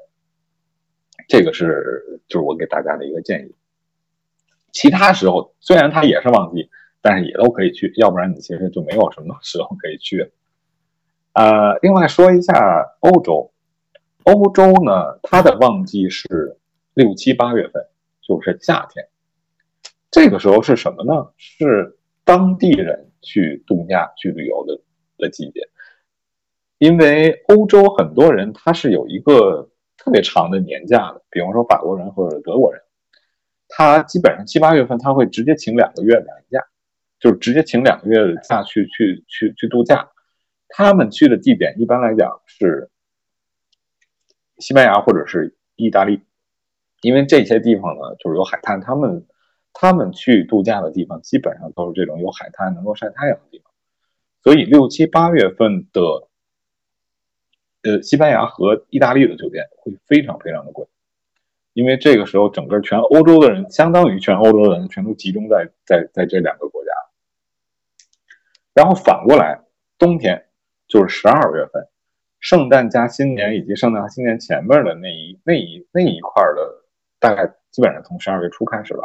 [1.27, 3.55] 这个是就是我给大家的一个建议。
[4.71, 6.69] 其他时候虽然它也是旺季，
[7.01, 10.31] 但是也都可以去，要不然你其实就没有什么时候可以去。
[11.33, 13.51] 呃，另外说一下欧洲，
[14.23, 16.57] 欧洲呢，它的旺季是
[16.93, 17.85] 六七八月份，
[18.21, 19.07] 就是夏天。
[20.09, 21.29] 这个时候是什么呢？
[21.37, 24.79] 是当地人去度假、去旅游的
[25.17, 25.61] 的季节。
[26.79, 32.81] 因为欧洲很多人他是有一个特别长的年假的，比方说法国人或者德国人，
[33.67, 36.65] 他基本上七八月份他会直接请两个月的假，
[37.19, 40.09] 就是直接请两个月的假去去去去度假。
[40.69, 42.89] 他们去的地点一般来讲是
[44.57, 46.21] 西班牙或者是意大利，
[47.01, 49.25] 因为这些地方呢就是有海滩，他们
[49.73, 53.71] 他们去度假的地方基本上都是这种有海滩能够晒太阳的地方，
[54.43, 56.01] 所以六七八月份的
[57.83, 60.85] 呃西班牙和意大利的酒店会非常非常的贵，
[61.77, 66.89] 因为这个时候整个全欧洲的人，相当于全欧洲的人全都集中在在在这两个国家，
[68.73, 69.61] 然后反过来
[69.99, 70.43] 冬天。
[70.87, 71.87] 就是十二月份，
[72.39, 76.85] 圣诞加新年以及圣诞新年前面的那一那一那一块的，
[77.19, 79.03] 大概基本上从十二月初开始吧。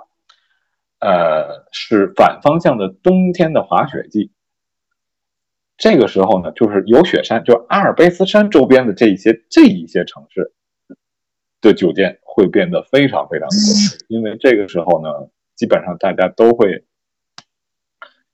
[1.00, 4.30] 呃，是反方向的冬天的滑雪季。
[5.76, 10.54] 这个时候呢，就是有雪山，就阿尔卑斯山周边的这一些这一些城市
[11.60, 15.08] 的酒店会变得非常非常的贵，因为这个时候呢，
[15.54, 16.84] 基本上大家都会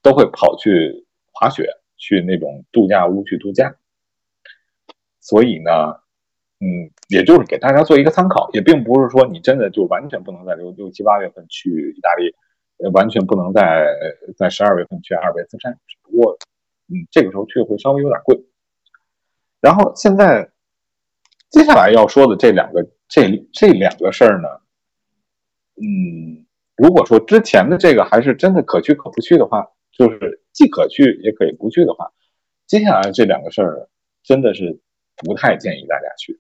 [0.03, 1.69] 都会跑去滑雪。
[2.01, 3.75] 去那种度假屋去度假，
[5.19, 5.73] 所以呢，
[6.61, 12.33] 嗯，也就是给大家做一个参考，也并不是说你真的就完全不能在六六七八月份去意大利，
[12.93, 13.85] 完全不能在
[14.37, 16.39] 在十二月份去阿尔卑斯山，只不过，
[16.87, 18.41] 嗯，这个时候去会稍微有点贵。
[19.61, 20.49] 然后现在
[21.51, 24.49] 接下来要说的这两个这这两个事儿呢，
[25.77, 29.67] 嗯，如果说之前的这个还是真的可去可不去的话。
[29.91, 32.13] 就是既可去也可以不去的话，
[32.69, 33.89] 接下来这两个事儿
[34.23, 34.79] 真的是
[35.17, 36.39] 不太建议大家去。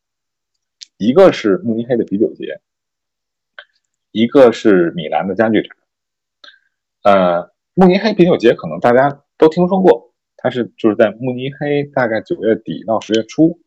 [0.96, 2.60] 一个是慕尼黑的啤酒节，
[4.12, 5.76] 一个是米兰的家具展。
[7.02, 13.58] 呃，慕尼黑啤酒节可能大家都听说过，它是就是在慕尼黑大概九月底到十月初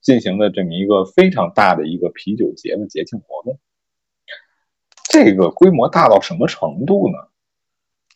[0.00, 3.58] 进行的这么一个非常大的一个啤酒节的节庆活动。
[5.10, 7.18] 这个规模大到什么程度呢？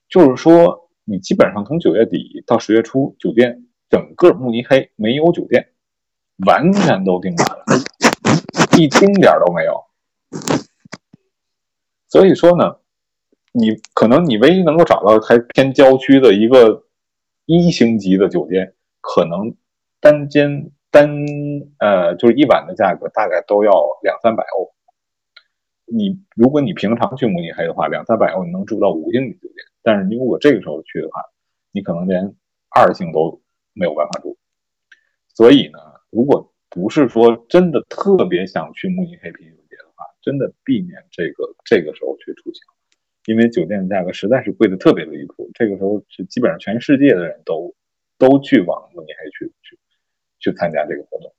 [0.09, 0.83] 就是说。
[1.07, 5.69] 你基本上从九月底到十月初，酒店整个慕尼黑没有酒店，
[6.47, 7.65] 完全都订满了，
[8.79, 9.85] 一丁点都没有。
[12.09, 12.77] 所以说呢，
[13.53, 16.87] 你可能你唯一能够找到还偏郊区的一个
[17.45, 19.55] 一星级的酒店，可能
[20.01, 21.11] 单间单
[21.81, 23.73] 呃就是一晚的价格大概都要
[24.05, 24.71] 两三百欧。
[25.87, 29.57] 你如果你平常去慕尼黑的话，两三百欧你能住到五星级酒店。
[29.83, 31.21] 但是你如果这个时候去的话，
[31.73, 32.37] 你可能连
[32.71, 34.39] 二星都没有办法住。
[35.35, 35.79] 所以呢，
[36.11, 42.63] 如果不是说真的特别想去慕尼黑啤酒节的话，真的避免这个这个时候去出行，
[43.27, 45.51] 因为酒店的价格实在是贵的特别离谱。
[45.55, 47.75] 这个时候是基本上全世界的人都
[48.17, 49.77] 都去往慕尼黑去去
[50.45, 51.33] 去参加这个活动。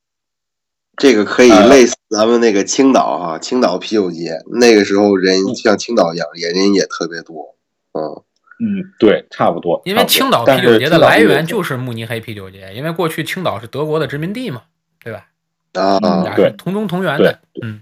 [0.98, 7.56] 这个可以类似咱们那个青岛哈，青岛啤酒节，那个时候人像青岛一样，也人也特别多，
[7.94, 8.24] 嗯。
[8.58, 9.82] 嗯，对，差不多。
[9.84, 14.63] 因为青岛啤酒节的来源就是慕尼黑啤酒节，因为过去青岛是德国的殖民地嘛，
[15.04, 15.28] 对吧？
[15.74, 17.38] 啊，对，同宗同源的。
[17.62, 17.82] 嗯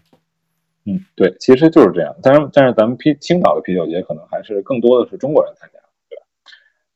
[0.86, 2.15] 嗯，对，其实就是这样。
[2.23, 6.23] 但是但是咱们啤青岛的啤酒节可能还是更多的是中国人参加，对吧？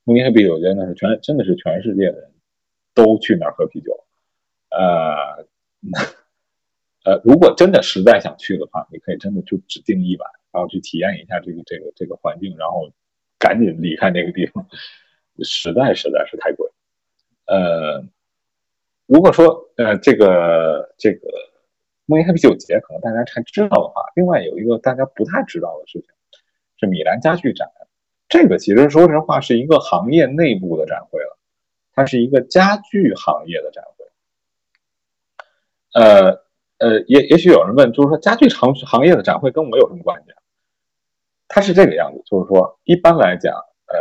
[0.05, 2.31] 慕尼黑啤酒节那是全真的是全世界的人
[2.95, 3.91] 都去那儿喝啤酒，
[4.77, 5.45] 呃，
[7.03, 12.91] 呃，如果真的实在想去的话，你可以真的就只订一晚，然后去体验一下这个这个这个环境，然后
[13.39, 14.67] 赶紧离开那个地方，
[15.41, 16.69] 实在实在是太贵。
[17.45, 18.03] 呃，
[19.07, 21.27] 如果说呃这个这个
[22.05, 26.09] 慕尼黑啤酒节可能大家才知道的话，另外有一个大家不太知道的事情
[26.79, 27.67] 是米兰家具展。
[28.29, 31.37] 这个其实说实话是一个行业内部的展会了，
[31.93, 33.96] 它是一个家具行业的展会。
[35.97, 36.29] 呃
[36.77, 40.27] 呃，也也许有人问，就是说家具行行业的展会跟我有什么关系？
[41.47, 43.97] 它是这个样子，就是说一般来讲，呃，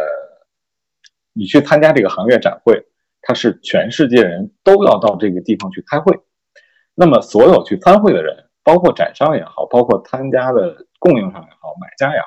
[1.32, 2.86] 你去参加这个行业展会，
[3.22, 6.20] 它是全世界人都要到这个地方去开会。
[6.94, 12.26] 那么所有去参会的人，包括展商也好，包括参加的供应商也好，买家也好，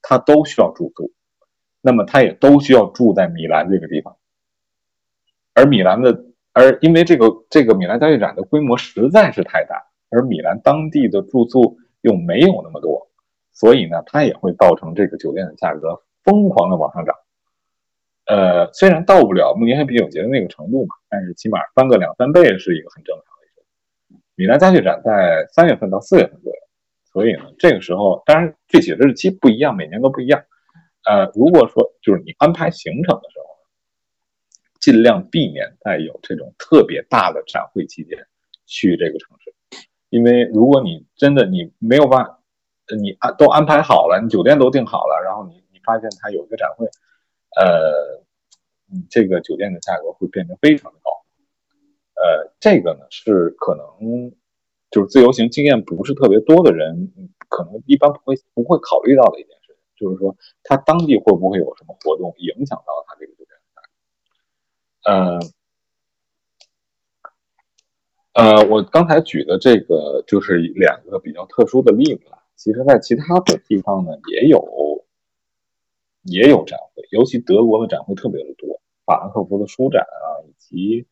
[0.00, 1.12] 他都需要住宿。
[1.82, 4.16] 那么他也都需要住在米兰这个地方，
[5.54, 13.08] 而米兰的，而因为这个这个米兰家具展的规模实在是太大，而米兰当地的住宿又没有那么多，
[13.52, 17.14] 所以呢，它也会造成这个酒店的价格疯狂的往上涨。
[18.26, 24.20] 呃，虽然到不了慕尼黑啤酒节的那个程度嘛，但是起码翻个两三倍是一个很正常的事情。
[24.36, 26.58] 米兰家具展在三月份到四月份左右，
[27.12, 30.42] 所以呢，这个时候当然具体的日期不一样，每年都不一样。
[31.08, 33.49] 呃，如果说就是你安排行程的时候，
[34.80, 38.26] 尽量避免在有这种特别大的展会期间
[38.66, 39.52] 去这个城市，
[40.08, 42.40] 因为如果你真的你没有办法，
[42.98, 46.86] 你安都安排好了，你酒店都订好了，然后你你发现它有一个展会，
[47.56, 48.24] 呃，
[49.10, 51.10] 这个酒店的价格会变得非常的高，
[52.14, 54.32] 呃，这个呢是可能
[54.90, 57.12] 就是自由行经验不是特别多的人，
[57.48, 59.56] 可能一般不会不会考虑到的一点。
[60.00, 63.09] 就是说，他当地会不会有什么活动影响到他
[65.04, 65.38] 呃，
[68.34, 72.38] 呃，我刚才举的这个就是两个比较特殊的例子了。
[72.54, 75.06] 其实，在其他的地方呢，也有
[76.22, 81.06] 也有展会，尤其德国的展会特别的多，法兰克福的书展啊，以及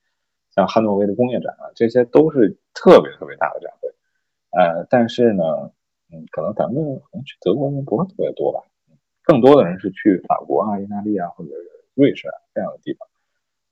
[0.54, 3.88] 像汉诺威的工业展啊，这些都是特别特别大的展会。
[4.50, 5.42] 呃，但是呢，
[6.12, 8.60] 嗯，可能咱们可能去德国人不是特别多吧。
[9.22, 11.50] 更多的人是去法国啊、意大利啊或者
[11.94, 13.08] 瑞士啊这样的地方。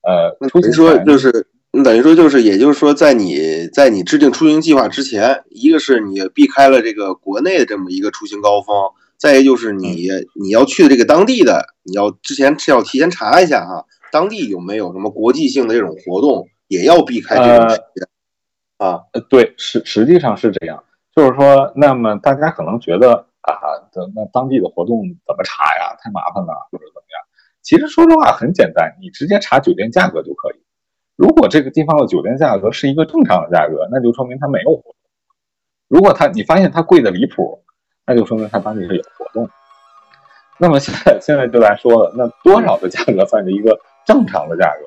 [0.06, 1.46] 呃，等于说就是，
[1.84, 8.74] 等于说就是，也就是说，在你在你制定出行计划之前，一个是你避开了这个国内的这么一个出行高峰，
[9.18, 10.08] 再一个就是你
[10.40, 18.08] 你要去的这个当地的，你要之前是要提前查一下哈，当地有没有什么国际性的这种活动，也要避开这种时间
[18.78, 19.00] 啊。
[19.12, 23.26] 呃，对，实实际上是这样，就是说，那么大家可能觉得。
[23.46, 23.54] 啊，
[23.92, 25.94] 的那当地的活动怎么查呀？
[26.02, 27.22] 太麻烦了，或者怎么样？
[27.66, 30.62] 其实说实话很简单，你直接查酒店价格就可以。
[31.16, 34.94] 如果这个地方的酒店价格是一个正常的价格，那就说明它没有活动；
[35.88, 37.60] 如果它你发现它贵的离谱，
[38.06, 39.50] 那就说明它当地是有活动。
[40.58, 43.76] 那么现在现在就来说了，那多少的价格算是一个
[44.06, 44.86] 正常的价格？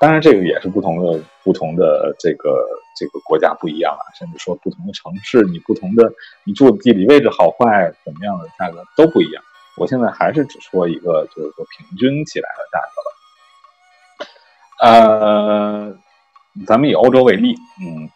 [0.00, 2.66] 当然，这个也是不同的不同的这个
[2.98, 9.40] 这个国家不一样啊，甚至说不同的城市，你不同的你住的地理位置好坏怎么样的价格都不一样。
[9.76, 13.10] 我现在还是只说一个，就是说平均起来的价格吧。
[14.82, 15.98] 呃，
[16.66, 18.10] 咱们以欧洲为例，嗯，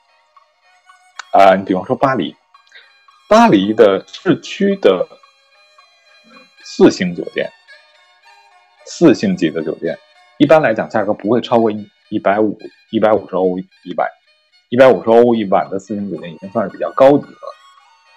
[1.33, 2.35] 啊，你比方说巴黎，
[3.29, 5.07] 巴黎的市区的
[6.63, 7.51] 四星酒店，
[8.87, 9.99] 四星级的酒店。
[10.39, 12.59] 一般来讲，价格不会超过一一百五
[12.91, 14.09] 一百五十欧一晚，
[14.69, 17.39] 一百五十欧一晚的四星酒店已经算是比较高级了。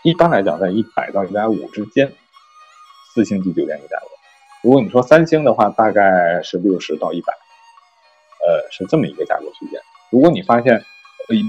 [0.04, 2.12] 一般来讲，在一百到一百五之间，
[3.18, 4.06] 四星级酒店的价格。
[4.62, 7.34] 如果你说三星的话，大概是六十到一百，
[8.46, 9.82] 呃，是这么一个价格区间。
[10.12, 10.80] 如果你发现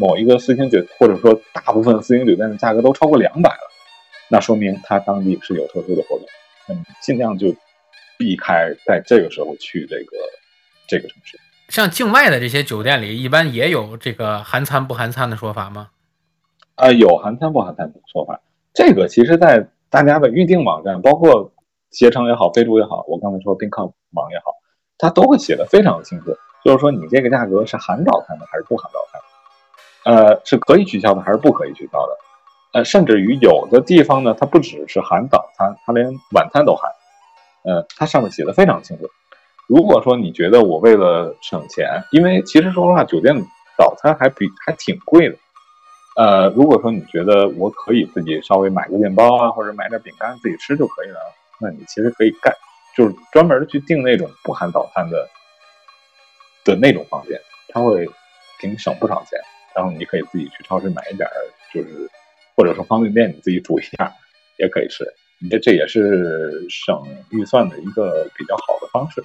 [0.00, 3.70] 某一个四星酒或者说大部分四星酒店的价格都超过两百了，
[4.30, 6.26] 那说明它当地是有特殊的活动，
[6.66, 7.54] 那么尽量就
[8.16, 10.16] 避开在这个时候去这个。
[10.90, 11.38] 这个城市，
[11.68, 15.90] 像境外的这些酒店里，一般也有这个含餐不含餐的说法吗？
[16.76, 18.40] 啊，有含餐不含餐的说法。
[18.72, 21.52] 这个其实，在大家的预订网站，包括
[21.90, 24.52] 携程也好，飞猪也好，我刚才说宾客网也好，
[24.98, 32.18] 它都会写的非常的清楚，就是说你这个价格是含早餐的还是不含早餐，呃，是可以取消的还是不可以取消的，
[32.74, 36.90] 呃，甚至于有的地方呢，它不只是含早餐，它连晚餐都含，
[37.64, 39.08] 呃，它上面写的非常清楚。
[39.66, 43.34] 如果说你觉得我为了省钱，因为其实说实话，酒店
[43.76, 45.36] 早餐还比还挺贵的。
[46.16, 51.20] 呃，如果说你觉得我可以自己稍微买个面包啊，或者买点饼干自己吃就可以了，
[51.60, 52.54] 那你其实可以干，
[52.96, 55.28] 就是专门去订那种不含早餐的
[56.64, 58.06] 的那种房间，他会
[58.60, 59.38] 给你省不少钱。
[59.74, 61.28] 然后你可以自己去超市买一点，
[61.72, 62.10] 就是
[62.56, 64.12] 或者说方便面你自己煮一下
[64.58, 65.04] 也可以吃。
[65.40, 67.00] 你这这也是省
[67.30, 69.22] 预算的一个比较好的方式。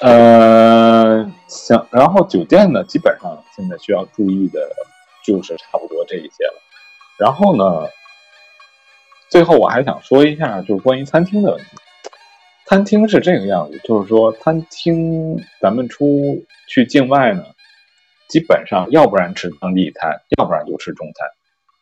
[0.00, 4.66] 呃，行，然后酒店呢，基本上现在需要注意的
[5.22, 6.62] 就是差不多这一些了。
[7.18, 7.86] 然后呢，
[9.30, 11.66] 最后我还想说一下，就是关于餐厅的问题。
[12.66, 17.44] 餐厅是这个样子，就是说，餐厅咱们出去境外呢，
[18.28, 21.28] 基本上要不然吃当地餐，要不然就吃中餐，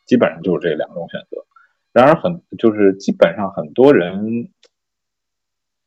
[0.07, 1.45] 基本上就是这两种选择。
[1.93, 4.51] 然而，很就是基本上很多人。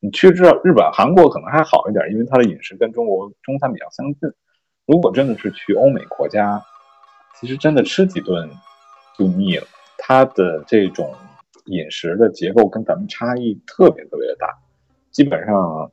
[0.04, 4.32] 你去知道日本、韩国可能还好一点，因为它的饮食跟中国中餐比较相近。
[4.88, 6.60] 如果真的是去欧美国家，
[7.40, 8.50] 其实真的吃几顿
[9.16, 9.68] 就腻了。
[10.00, 11.14] 它的这种
[11.66, 14.48] 饮食的结构跟咱们差异特别特别的大，
[15.12, 15.92] 基本上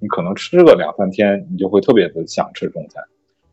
[0.00, 3.02] 你可能吃个两三天，你就会特别的想吃中餐。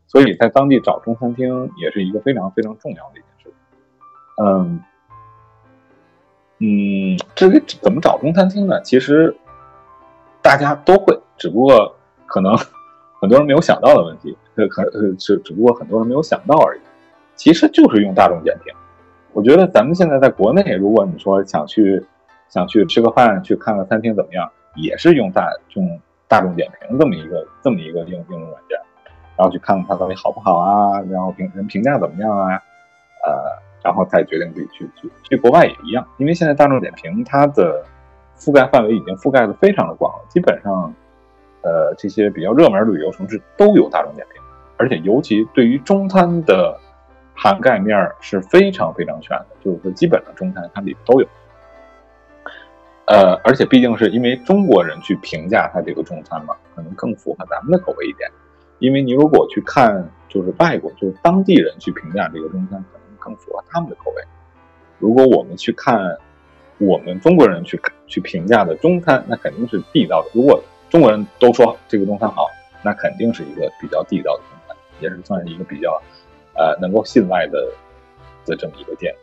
[0.07, 3.53] 所以在当地找中餐厅也是一个非常非常重要的一件事。
[4.43, 4.79] 嗯
[6.59, 8.81] 嗯，至于怎么找中餐厅呢？
[8.81, 9.35] 其实。
[10.45, 12.53] 大家都会，只不过可能
[13.21, 16.81] 很多人没有想到的问题，呃，可呃，只只不过很多人没有想到而已。
[17.33, 18.73] 其实就是用大众点评。
[19.33, 22.03] 我觉得咱们现在在国内，如果你说想去
[22.49, 28.79] 想去吃个饭，去看个餐厅怎么样，也是用大用大众点评这么一个这么一个应应用软件，
[29.35, 32.47] 然后去看看它到底好不好啊，然后评人评价怎么样啊，
[33.25, 33.31] 呃，
[33.83, 37.83] 然后再决定自己去去去国外也一样，因为现在大众点评它的。
[38.35, 40.91] 覆盖范围已经覆盖的非常的广了，基本上，
[41.61, 44.41] 呃，这些比较热门的旅游城市都有大众点评，
[44.75, 46.77] 而且尤其对于中餐的
[47.35, 51.27] 涵盖面是非常非常全的，就是说基本的中餐它里边都有。
[53.05, 58.29] 呃，而且毕竟是因为中国人去评价它这个中餐嘛，可能更符合咱们的口味一点。
[58.79, 64.23] 因为你如果去看，就是外国，就是当地人去评价这个中餐，可能更符合他们的口味。
[64.99, 66.17] 如果我们去看。
[66.79, 70.29] 我们中国人去去评价的中餐，那肯定是地道的。
[70.33, 72.47] 如果中国人都说这个中餐好，
[72.83, 76.01] 那肯定是一个比较地道的中餐，也是算是一个比较，
[76.63, 77.59] 呃，能够信赖的
[78.45, 79.13] 的这么一个店。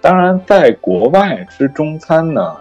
[0.00, 2.56] 当然，在国外吃中餐呢，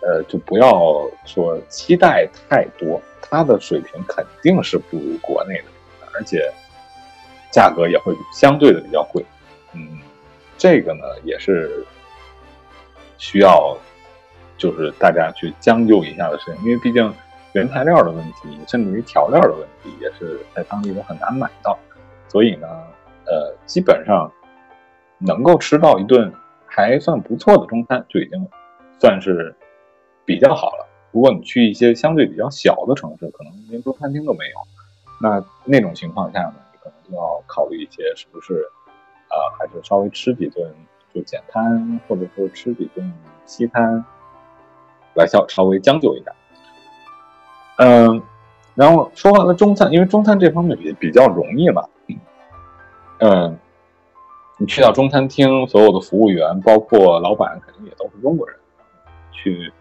[0.00, 6.52] 呃，就不要说期待太多，它的水平肯定是不如国内的，而且
[7.52, 9.24] 价格也会相对的比较贵。
[9.72, 10.00] 嗯，
[10.58, 11.86] 这个呢也是。
[13.16, 13.74] 需要
[14.58, 17.14] 就是大家去将就一下的事情，因为毕竟
[17.52, 21.78] 原材料的问题，甚至于调料的问题，也是在当地都很难买到。
[22.28, 22.68] 所以呢，
[23.26, 24.30] 呃，基本上
[25.18, 26.32] 能够吃到一顿
[26.66, 28.48] 还算不错的中餐，就已经
[29.00, 29.54] 算是
[30.24, 30.86] 比较好了。
[31.12, 34.54] 如果你去一些相对比较小的城市，可能连中餐厅都没有，
[35.22, 38.54] 那那种情况下呢，你可能就要考虑一些是不是，
[39.30, 40.74] 呃，还是稍微吃几顿。
[41.14, 43.12] 就简餐，或者说吃几顿
[43.46, 44.04] 西餐，
[45.14, 46.34] 来稍稍微将就一点。
[47.76, 48.20] 嗯，
[48.74, 51.84] 然后说完了中餐，因为中餐这方面也比较容易嘛。
[53.24, 53.58] 嗯，
[54.58, 58.54] 你去到中餐厅，所有的服务员，包括老板，肯定也都是中国人。
[59.32, 59.72] 去，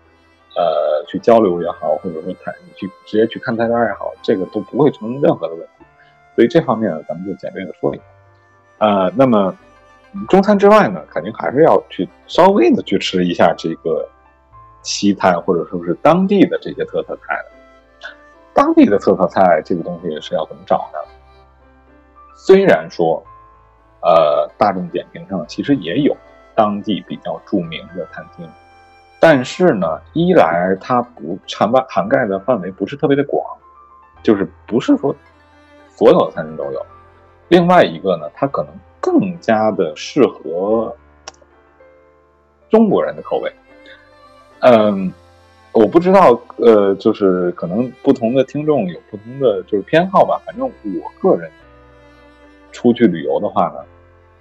[0.56, 5.86] 呃，去交流也好，或者说看去直接去看菜单也好，这个都不会成任何的问题。
[6.36, 8.04] 所以这方面呢，咱们就简略的说一下。
[8.78, 9.54] 呃，那么。
[10.30, 14.08] 中餐之外呢，肯定还是要去稍微的去吃一下这个
[14.84, 17.44] 西餐，或者说是当地的这些特色菜。
[18.54, 21.00] 当地的特色菜这个东西是要怎么找呢？
[22.36, 23.24] 虽然说，
[24.04, 26.16] 呃，大众点评上其实也有
[26.54, 28.48] 当地比较著名的餐厅，
[29.20, 33.44] 但是呢，一来它不涵盖涵盖的范围不是特别的广，
[34.22, 35.16] 就是不是说
[35.90, 36.86] 所有的餐厅都有。
[37.48, 38.72] 另外一个呢，它可能。
[39.06, 40.96] 更加的适合
[42.70, 43.52] 中国人的口味。
[44.62, 45.12] 嗯，
[45.74, 50.42] 我不知道，呃，就是可能不同的听众有不同的就是偏好吧。
[50.46, 51.52] 反正我个人
[52.72, 53.84] 出去旅游的话呢，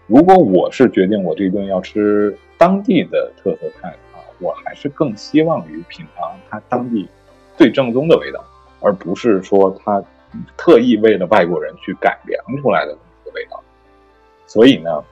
[0.06, 7.08] 如果我是决定我这顿要吃当地的特色菜的话，我还是更希望于品尝它当地
[7.56, 8.44] 最正宗的味道，
[8.80, 10.02] 而不是说他
[10.56, 13.62] 特意为了外国人去改良出来的那个味道。
[14.46, 15.04] 所以呢，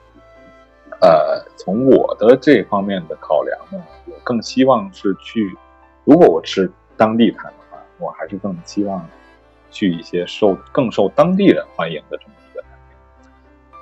[1.01, 5.55] 呃，从我的这方面的考量呢，我更希望是去，
[6.03, 9.07] 如果我吃当地餐的话，我还是更希望
[9.71, 12.33] 去一些受更受当地人欢迎的这么。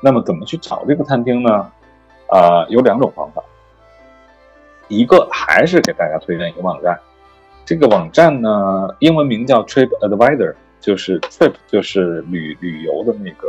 [0.01, 1.71] 那么，怎么去找这个餐厅呢？
[2.27, 3.43] 啊，有两种方法。
[4.87, 6.99] 一个还是给大家推荐一个网站，
[7.63, 13.47] 这个网站呢，英文名叫 Trip Advisor，就是 Trip 就是旅旅游的那个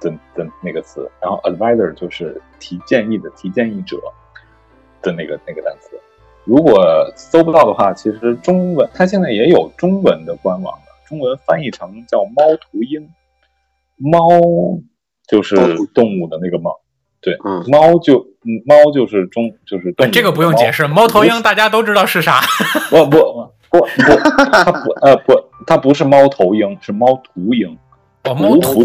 [0.00, 3.98] 的的那个词，然后 Advisor 就是提建议的提建议者
[5.02, 6.00] 的那个那个单词。
[6.44, 6.82] 如果
[7.14, 13.06] 搜不到的话，其实中文它现在也有中文的官网的，中文翻译成叫猫头鹰，
[13.96, 14.40] 猫
[15.32, 15.56] 就是
[15.94, 16.78] 动物的那个猫，
[17.22, 17.64] 对，嗯。
[17.70, 22.42] 猫就嗯猫就是中就是动物的这个不用解释，猫头鹰大家都知道是啥。
[22.90, 23.16] 不不
[23.70, 23.86] 不不，
[24.52, 25.32] 它不呃不，
[25.66, 27.78] 它不是猫头鹰，是猫途鹰。
[28.24, 28.84] 哦，猫头。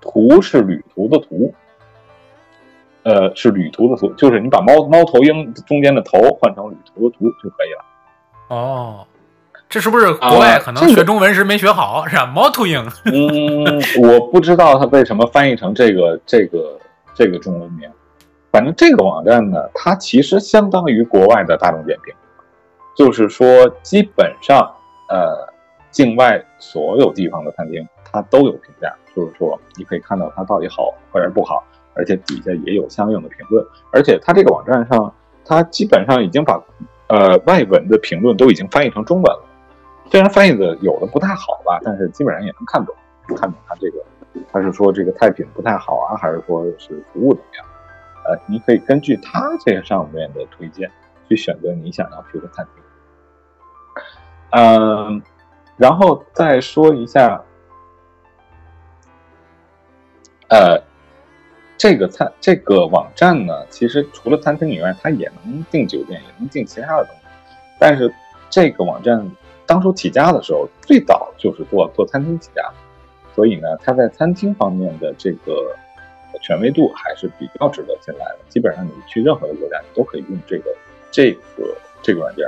[0.00, 1.52] 途途是旅途的途，
[3.02, 7.84] 呃，是旅途的途，就是你把猫猫头鹰中间的头换成旅途的途就可以了。
[8.48, 9.06] 哦，
[9.74, 12.24] 这是不是国外可能学中文时没学好，是吧？
[12.26, 12.80] 猫头鹰。
[13.06, 16.78] 嗯，我不知道它为什么翻译成这个这个
[17.12, 17.90] 这个中文名。
[18.52, 22.14] 反正这个网站呢，它其实相当于国外的大众点评，
[22.96, 24.60] 就是说基本上
[25.08, 25.52] 呃，
[25.90, 31.64] 境外所有地方的餐厅它都有评价，就是说你可以看到它到底好或者不好，
[31.94, 35.12] 而且底下也有相应的评论，而且它这个网站上，
[35.44, 36.62] 它基本上已经把
[37.08, 39.43] 呃外文的评论都已经翻译成中文了。
[40.10, 42.94] 虽然翻译的有的不太好吧，但是基本上也能看懂，
[43.36, 44.04] 看懂它这个，
[44.52, 47.66] 他是说这个菜品不太好啊，还是说是服务怎么样？
[48.26, 50.90] 呃，你可以根据它这个上面的推荐
[51.28, 52.82] 去选择你想要去的餐厅。
[54.50, 55.22] 嗯，
[55.76, 57.42] 然后再说一下，
[60.48, 60.80] 呃，
[61.76, 67.22] 这个餐这个网站呢，其实除了餐厅以外，它也能订酒店，也能订其他的东西。
[67.78, 68.14] 但是
[68.48, 69.30] 这个网站
[69.66, 72.62] 当初起家的时候，最早就是做做餐厅起家，
[73.34, 75.74] 所以呢，他在餐厅方面的这个
[76.42, 78.38] 权威度还是比较值得信赖的。
[78.48, 80.74] 基本上你去任何的国家，你都可以用这个
[81.10, 82.46] 这个这个软件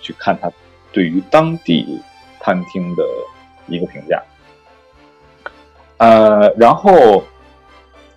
[0.00, 0.50] 去看它
[0.92, 2.00] 对于当地
[2.40, 3.04] 餐厅的
[3.66, 4.22] 一个评价。
[5.98, 7.22] 呃，然后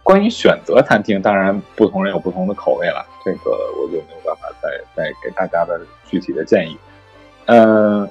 [0.04, 6.78] 关于选择餐厅，当然不同人有不同的口味了，这个我就没有办法再再给大家的具体的建议。
[7.46, 8.10] 嗯、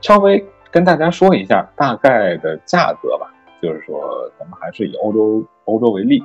[0.00, 6.22] 稍微跟大家说一下大概的价格吧，就是说咱们还是以欧洲欧洲为例，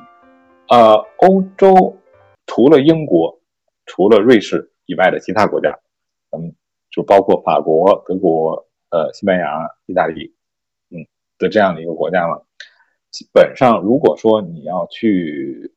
[0.70, 1.98] 呃，欧洲
[2.46, 3.40] 除了英国、
[3.86, 5.78] 除了瑞士以外的其他国家，
[6.32, 6.56] 咱们，
[6.90, 10.34] 就包括法国、德国、呃，西班牙、意大利，
[10.90, 11.06] 嗯
[11.38, 12.42] 的这样的一个国家嘛，
[13.12, 15.74] 基本上如果说你要去，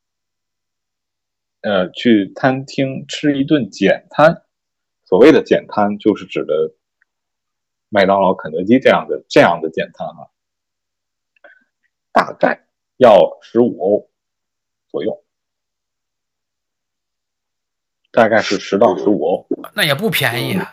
[1.62, 4.42] 呃，去餐厅吃一顿简餐，
[5.04, 6.72] 所谓的简餐就是指的
[7.90, 10.32] 麦当劳、肯德基这样的这样的简餐啊，
[12.12, 12.66] 大概
[12.96, 14.08] 要十五欧
[14.88, 15.22] 左右，
[18.10, 19.46] 大概是十到十五欧。
[19.74, 20.72] 那也不便宜啊。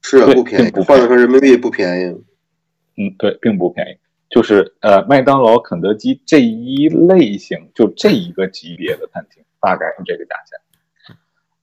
[0.00, 2.04] 是啊，对不便宜并不，换算成人民币不便宜。
[2.96, 3.98] 嗯，对，并不便宜。
[4.28, 10.60] 就是呃，麦当劳、肯德基这一类型，就这一个级别的餐厅，大概是这个价钱。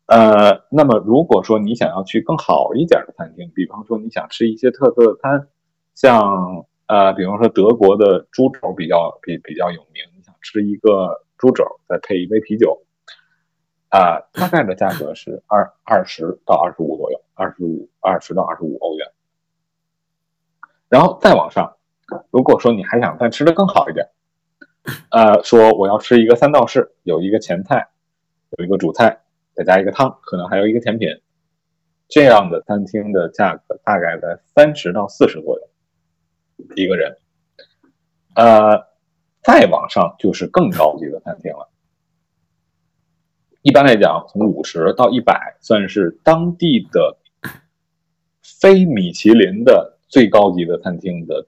[0.08, 5.48] 呃，那么如果说你想要去更好一点的餐厅，比方说你想吃一些特色的餐，
[5.96, 12.84] 像呃，比方说德国的猪肘比较比比较有名，你想吃一个猪肘，再配一杯啤酒，
[13.90, 19.08] 啊、大概的价格是二二十到二十五左右，二十五二十到二十五欧元。
[20.88, 21.78] 然后再往上，
[22.30, 24.08] 如果说你还想再吃的更好一点，
[25.10, 27.90] 呃，说我要吃一个三道式，有一个前菜，
[28.52, 29.24] 有一个主菜，
[29.56, 31.10] 再加一个汤，可能还有一个甜品，
[32.08, 35.70] 这样的餐厅的价格大概在三十到四十左右
[36.76, 37.18] 一个人。
[38.36, 38.88] 呃，
[39.42, 41.72] 再往上就是更高级的餐厅了。
[43.62, 47.18] 一般来讲，从五十到一百算是当地的
[48.44, 51.48] 非米其林的最高级的餐厅的，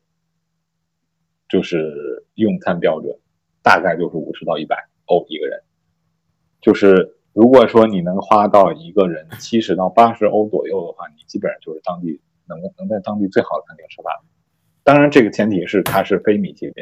[1.49, 3.19] 就是用餐标准，
[3.61, 5.61] 大概就是五十到一百欧一个人。
[6.59, 12.19] 就是如果说你能花到一个人七十到八十欧左右的话，你基本上就是当地
[12.49, 14.11] 能能在当地最好的餐厅吃饭。
[14.83, 16.73] 当然，这个前提是它是非米其林。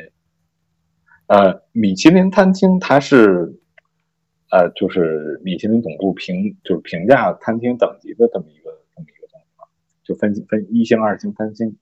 [1.28, 3.60] 呃，米其林餐厅它是，
[4.50, 9.66] 呃，就是米其林总部评就是评价餐厅等级的这么一个这么一个东西嘛，
[10.06, 11.78] 就分分一星、二星、三星。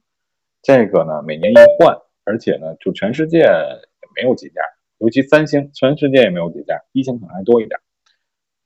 [0.63, 4.63] 这个呢每年一换，而且呢就全世界也没有几家，
[4.97, 7.79] 尤其三星，全世界也没有几家，一星可能还多一点。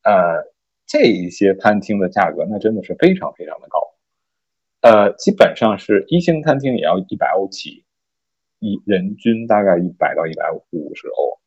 [0.07, 0.53] 呃，
[0.85, 3.79] 这一些餐厅的价格那真的是非常非常的高。
[4.79, 7.83] 呃，基本上是一星餐厅也要一百欧起，
[8.59, 11.39] 一人均大概一百到一百五十欧，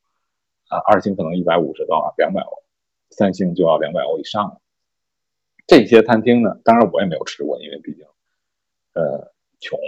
[0.69, 2.63] 啊，二星可能一百五十到两百欧，
[3.09, 4.61] 三星就要两百欧以上了。
[5.67, 8.05] 这些餐厅呢，当然我也没有吃过，因为毕竟
[8.93, 9.79] 呃穷，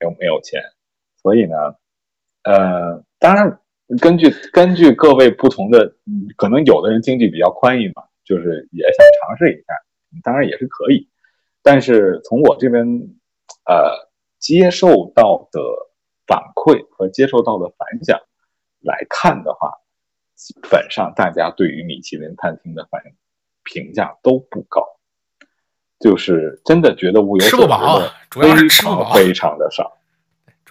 [0.00, 0.62] 没有没有钱，
[1.20, 1.56] 所以呢，
[2.44, 3.60] 呃，当然
[4.00, 5.94] 根据根据各位不同的，
[6.36, 9.74] 可能有的人经济比较宽裕嘛，就是也想尝试一下，
[10.22, 11.08] 当然也是可以。
[11.62, 12.84] 但是从我这边
[13.66, 15.60] 呃接受到的
[16.26, 18.18] 反馈和接受到的反响
[18.80, 19.70] 来看的话，
[20.34, 23.02] 基本上大家对于米其林餐厅的反
[23.64, 24.84] 评价都不高，
[26.00, 29.98] 就是真的觉得物有吃不饱，主要是吃不饱，非常的少。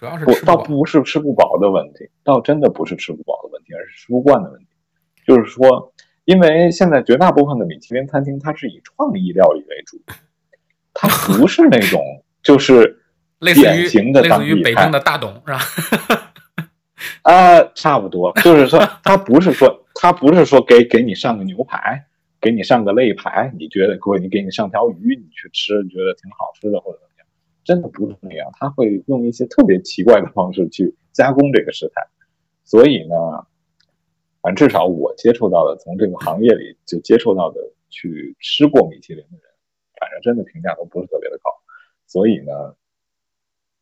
[0.02, 4.66] 主要是不倒不是吃不饱的问题，倒真的不是吃不饱的问题，而是吃不惯的问题。
[5.24, 5.94] 就是说，
[6.24, 10.02] 因为现在绝大部分的米其林餐厅，它是以创意料理为主。
[10.92, 12.02] 它不是那种，
[12.42, 13.00] 就是
[13.54, 15.60] 典型的类似于北京的大董是吧？
[17.22, 22.04] 啊，差不多，就是说，它不是说，它不是说给给你上个牛排，
[22.40, 26.98] 给你上个肋排，你觉得或者你给你上条鱼，你去吃，你觉得挺好吃的，或者？
[27.64, 32.06] 真的不是那样，他会用一些特别奇怪的方式去加工这个食材。
[32.64, 33.14] 所以呢，
[34.40, 37.60] 反正至少我接触到的，从这个行业里就接触到的，
[37.90, 39.42] 去吃过米其林的人。
[40.00, 41.50] 反正真的评价都不是特别的高，
[42.06, 42.52] 所以呢，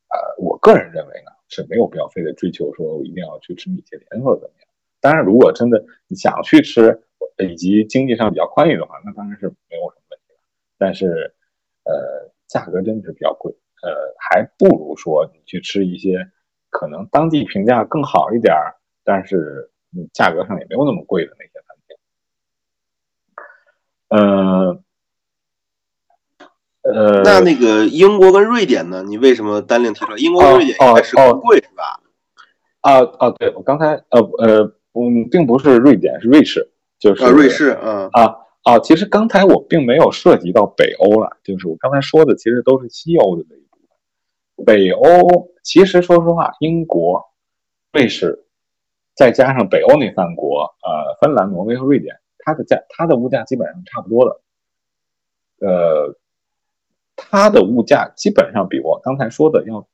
[0.09, 4.69] 呃，我个人认为呢是没有必要非得追求说我一定要去吃米其林或者怎么样。
[5.01, 7.01] 当然，如果真的你想去吃，
[7.39, 10.41] 以及经济上比较宽裕的话，那当然是没有什么问题了。
[10.77, 11.35] 但是，
[11.85, 13.51] 呃，价格真的是比较贵，
[13.83, 16.31] 呃，还不如说你去吃一些
[16.69, 19.71] 可能当地评价更好一点儿，但是
[20.13, 21.97] 价格上也没有那么贵的那些餐厅。
[24.09, 24.83] 呃。
[26.83, 29.03] 呃，那那个英国跟瑞典呢？
[29.07, 30.17] 你为什么单另提出来？
[30.17, 32.01] 英国跟瑞典应该是更贵是吧？
[32.81, 34.63] 啊啊，对我刚才呃呃，
[34.95, 43.70] 嗯，并不是瑞典，是瑞士，就是瑞士，嗯啊啊，其实刚才我并没有涉及到北欧了，就是我刚才说的其实都是西欧的这一部分。
[44.65, 47.31] 北欧其实说实话，英国、
[47.93, 48.47] 瑞士，
[49.15, 56.17] 再加上北欧那三国，呃，芬兰、挪威和瑞典，它的价它的物价基本上差不多的，呃。
[57.23, 59.87] 它的物价基本上比我刚才说的要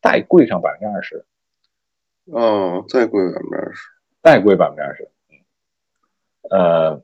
[0.00, 1.24] 再贵上百分之二十，
[2.24, 3.80] 哦，再贵百分之二十，
[4.20, 5.08] 再贵百分之二十，
[6.50, 7.00] 呃，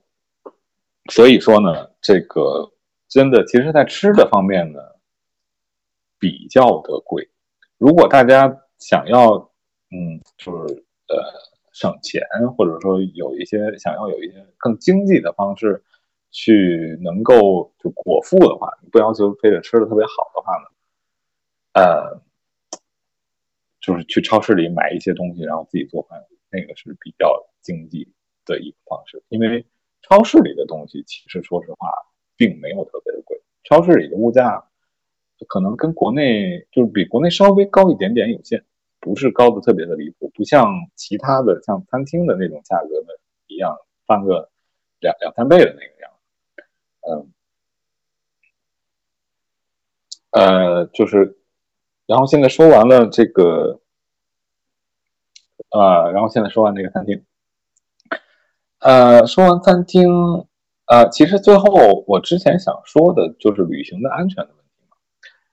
[1.12, 2.72] 所以说呢，这个
[3.06, 4.80] 真的，其实，在吃的方面呢，
[6.18, 7.30] 比较的贵。
[7.76, 9.50] 如果大家想要，
[9.90, 11.16] 嗯，就是呃
[11.72, 12.22] 省钱，
[12.56, 15.84] 或者说有一些想要有一些更经济的方式。
[16.30, 20.68] 去能够就果腹的话，不要求非得吃的特别好的话呢，
[21.72, 22.22] 呃，
[23.80, 28.12] 就是去超市里买一些东西，然后自己做饭，那个是比较经济
[28.44, 29.22] 的一个方式。
[29.30, 29.64] 因为
[30.02, 31.90] 超市里的东西其实说实话
[32.36, 34.67] 并没有特别的贵，超市里的物价
[35.46, 38.64] 可能跟国内就是比国内稍微高一点点有限，
[39.00, 43.76] 不是高的特别的离谱，不像其他的像餐厅的那种价格的一样
[44.06, 44.50] 翻个
[45.00, 46.10] 两两三倍的那个样。
[47.00, 47.32] 嗯，
[50.30, 51.38] 呃，就是，
[52.06, 53.80] 然后现在说完了这个，
[55.70, 57.24] 呃，然后现在说完这个餐厅，
[58.80, 60.08] 呃，说完餐厅，
[60.86, 64.57] 呃，其实最后我之前想说的就是旅行的安全的问题，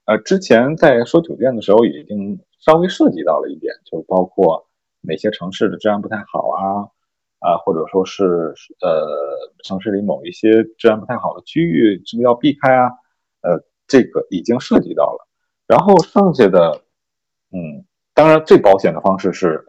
[0.06, 4.68] 呃，之前在说酒店的时候已经稍微涉及到了一点，就包括
[5.02, 6.90] 哪些城市的治安不太好啊。
[7.40, 9.06] 啊，或者说是呃，
[9.64, 12.90] 城市里某一些治安不太好的区域，是不是要避开啊？
[13.42, 15.28] 呃，这个已经涉及到了。
[15.68, 16.82] 然后剩下的，
[17.52, 17.86] 嗯，
[18.16, 19.64] 当然最保险的方式是，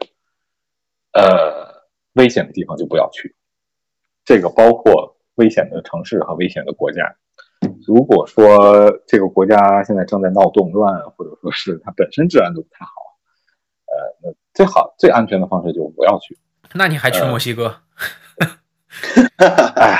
[1.13, 1.83] 呃，
[2.13, 3.35] 危险的地方就不要去。
[4.25, 7.15] 这个包括危险的城市和危险的国家。
[7.87, 12.91] 如果说这个国家现在正在闹动乱，或者说是它本身治安都不太好，
[13.85, 16.37] 呃，那最好最安全的方式就不要去。
[16.73, 17.77] 那你还去墨西哥？
[19.37, 19.99] 哎，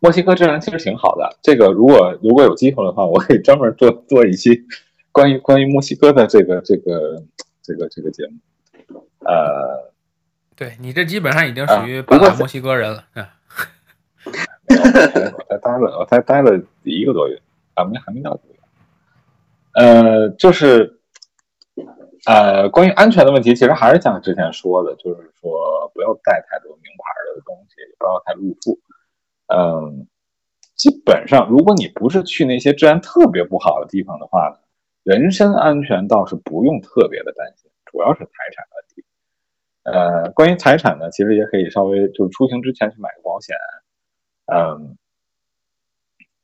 [0.00, 1.38] 墨西哥治安其实挺好的。
[1.40, 4.64] 这个如果如果有机会的话，我可以专门做做一期
[5.12, 7.22] 关于关于墨西哥的这个这个
[7.62, 9.06] 这个这个节目。
[9.20, 9.92] 呃，
[10.56, 13.04] 对你这基本上已经属于半个墨西哥人了。
[13.14, 13.24] 嗯，
[14.84, 17.40] 我才待了我才待了一个多月，
[17.74, 18.54] 还没还没到个月。
[19.74, 21.00] 呃，就是。
[22.26, 28.78] 呃，关于安全的问题，其实还是像之前说的，就是说不要带太多名牌的东西，也不要太露富。
[29.48, 30.06] 嗯，
[30.74, 34.58] 基本上，如果你不是去那些治安特别不好的地方的话，
[35.02, 39.04] 人身安全倒是不用特别的担心，主要是财产问题。
[39.82, 43.54] 呃，关于财产呢，其实也可以稍微就是出行之前去买个保险。
[44.46, 44.96] 嗯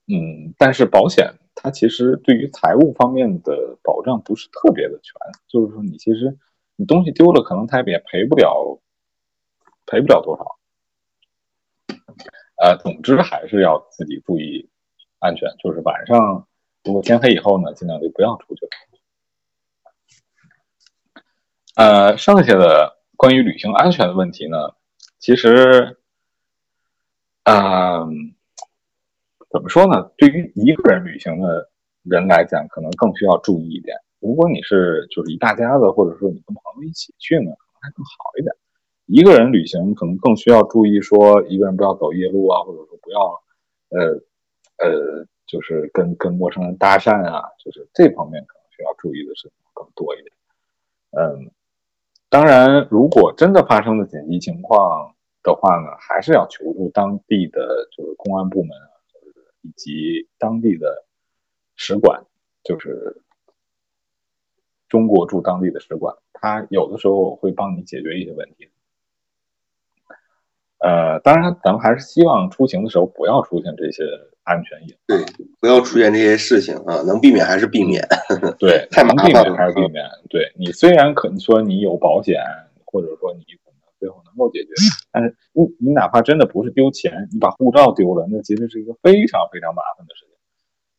[0.08, 5.12] 嗯，但是保险它其实对于财务方面的保障不是特别的全，
[5.48, 6.36] 就是说你其实
[6.76, 8.80] 你东西丢了，可能它也赔不了
[9.86, 10.56] 赔不了多少。
[12.56, 14.68] 呃，总之还是要自己注意
[15.18, 16.46] 安全，就是晚上
[16.84, 18.70] 如果天黑以后呢，尽量就不要出去了。
[21.76, 24.74] 呃，剩下的关于旅行安全的问题呢，
[25.18, 25.99] 其实，
[27.50, 28.34] 嗯，
[29.50, 30.12] 怎么说呢？
[30.16, 31.68] 对于一个人旅行的
[32.04, 33.96] 人来讲，可能更需要注意一点。
[34.20, 38.54] 如果你是就是一大家子，或者说你跟朋友一起去呢，可能还更好一点。
[39.06, 43.42] 一个人旅行可能更需要注意，说一个人不要走夜路啊，或者说不要，
[43.88, 50.32] 呃，呃，就是跟跟陌生人搭讪啊，就是这方面可能需要注意的事情更多一点。
[51.10, 51.50] 嗯，
[52.28, 55.12] 当然，如果真的发生了紧急情况
[55.42, 61.04] 的话呢，还是要求助当地的就是公安部门啊，就是以及当地的
[61.76, 62.24] 使馆，
[62.62, 63.22] 就是
[64.88, 68.68] 中国驻当地的使馆，他有的时候会帮你解决一些问题。
[70.78, 74.02] 呃，当然，咱们还是希望出行的时候不要出现这些
[74.44, 75.26] 安全隐患，对，
[75.60, 78.02] 不要出现这些事情啊，能避免还是避免。
[78.58, 80.02] 对， 太麻烦了，还是避免。
[80.30, 82.42] 对你虽然可能说你有保险，
[82.86, 83.44] 或者说你
[84.00, 84.72] 最后能够解决，
[85.12, 90.34] 但是你你哪怕真的不是丢钱，你把护照丢了，那其实是一个非常非常麻烦的事情，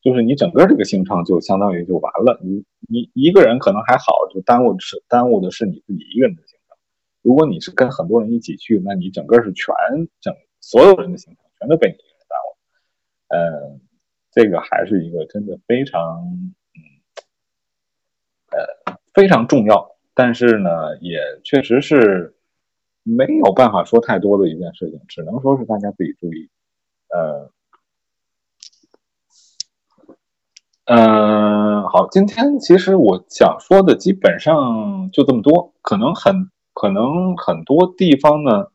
[0.02, 2.40] 就是你整个这个行程就相当于就完了。
[2.42, 6.78] 你你一个人可能还好，就耽误是耽误的是你自己一个人的行程。
[7.22, 9.74] 如果你是跟很多人一起去，那你整个是全
[10.22, 12.56] 整所有人的行程全都被你一个人耽误。
[13.28, 13.82] 嗯，
[14.32, 16.24] 这个还是一个真的非常
[16.76, 16.82] 嗯
[18.52, 22.36] 呃非常重要，但是呢，也确实是
[23.04, 26.50] 没有办法说太多的一件事情，只能说是大家自己注意。
[27.10, 27.52] 呃，
[30.86, 36.50] 嗯，好，今天其实我想说的基本上就这么多，可能很。
[36.74, 38.68] 可能很多地方呢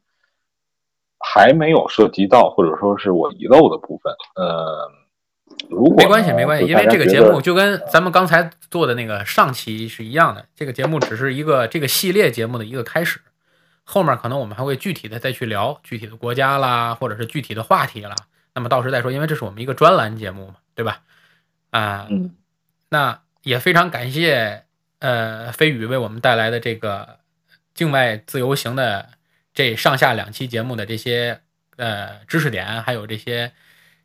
[1.18, 4.12] 还没有涉及到，或者说是我遗漏的部分。
[4.36, 4.92] 呃，
[5.70, 10.44] 如果没关系，没关系，因为这个节目就跟咱们刚才做的那个上期是一样的。
[10.54, 13.18] 这个节目只是一个这个系列节目的一个开始，
[13.87, 18.14] 后面可能我们还会具体的再去聊具体的国家啦，或者是具体的话题啦。
[18.53, 21.01] 那么到时再说，因为这是我们一个专栏节目嘛，对吧？
[21.70, 22.07] 啊，
[22.91, 24.64] 那也非常感谢
[24.99, 27.20] 呃飞宇为我们带来的这个。
[27.76, 29.11] 境外自由行的
[29.53, 31.43] 这上下两期节目的这些
[31.76, 33.53] 呃知识点，还有这些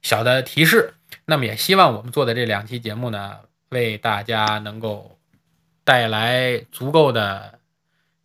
[0.01, 3.37] 小的提示，那么也希望我们做的这两期节目呢，
[3.69, 5.17] 为大家能够
[5.85, 7.59] 带来足够的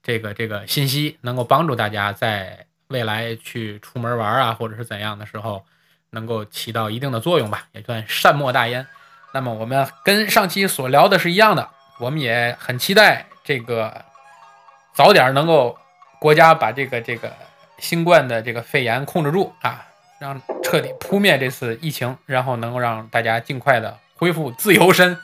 [0.07, 5.65] 这个这个信息，能够帮助大家在未来去出门玩啊，或者是怎样的时候，
[6.11, 8.87] 能够起到一定的作用吧，也算善莫大焉。
[9.35, 14.05] 那么我们跟上期所聊的是一样的，我们也很期待这个。
[14.95, 15.77] 早点能够
[16.19, 17.31] 国家把这个这个
[17.79, 19.85] 新冠的这个肺炎控制住啊，
[20.19, 25.19] 让彻底扑灭这次疫情，然后能够让大家尽快的恢复自由身，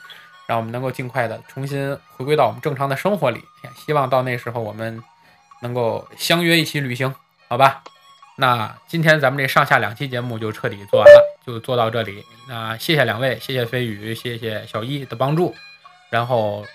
[0.52, 3.42] 让我们能够尽快的重新回归到我们正常的生活里。
[3.74, 5.02] 希望到那时候我们
[5.62, 7.14] 能够相约一起旅行，
[7.48, 7.82] 好吧？
[8.36, 12.22] 那今天咱们这上下两期节目就彻底做完了，就做到这里。
[12.46, 15.54] 那谢谢两位，谢谢飞宇，谢谢小一的帮助，
[16.10, 16.66] 然后。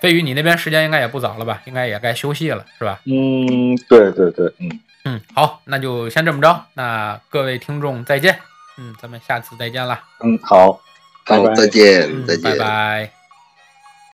[0.00, 1.62] 飞宇，你那边时间应该也不早了吧？
[1.64, 3.00] 应该也该休息了，是吧？
[3.06, 6.66] 嗯，对对对，嗯嗯，好，那就先这么着。
[6.74, 8.38] 那各位听众再见，
[8.76, 9.98] 嗯，咱们下次再见了。
[10.20, 10.78] 嗯，好，
[11.24, 13.13] 好，再见，再见，拜拜。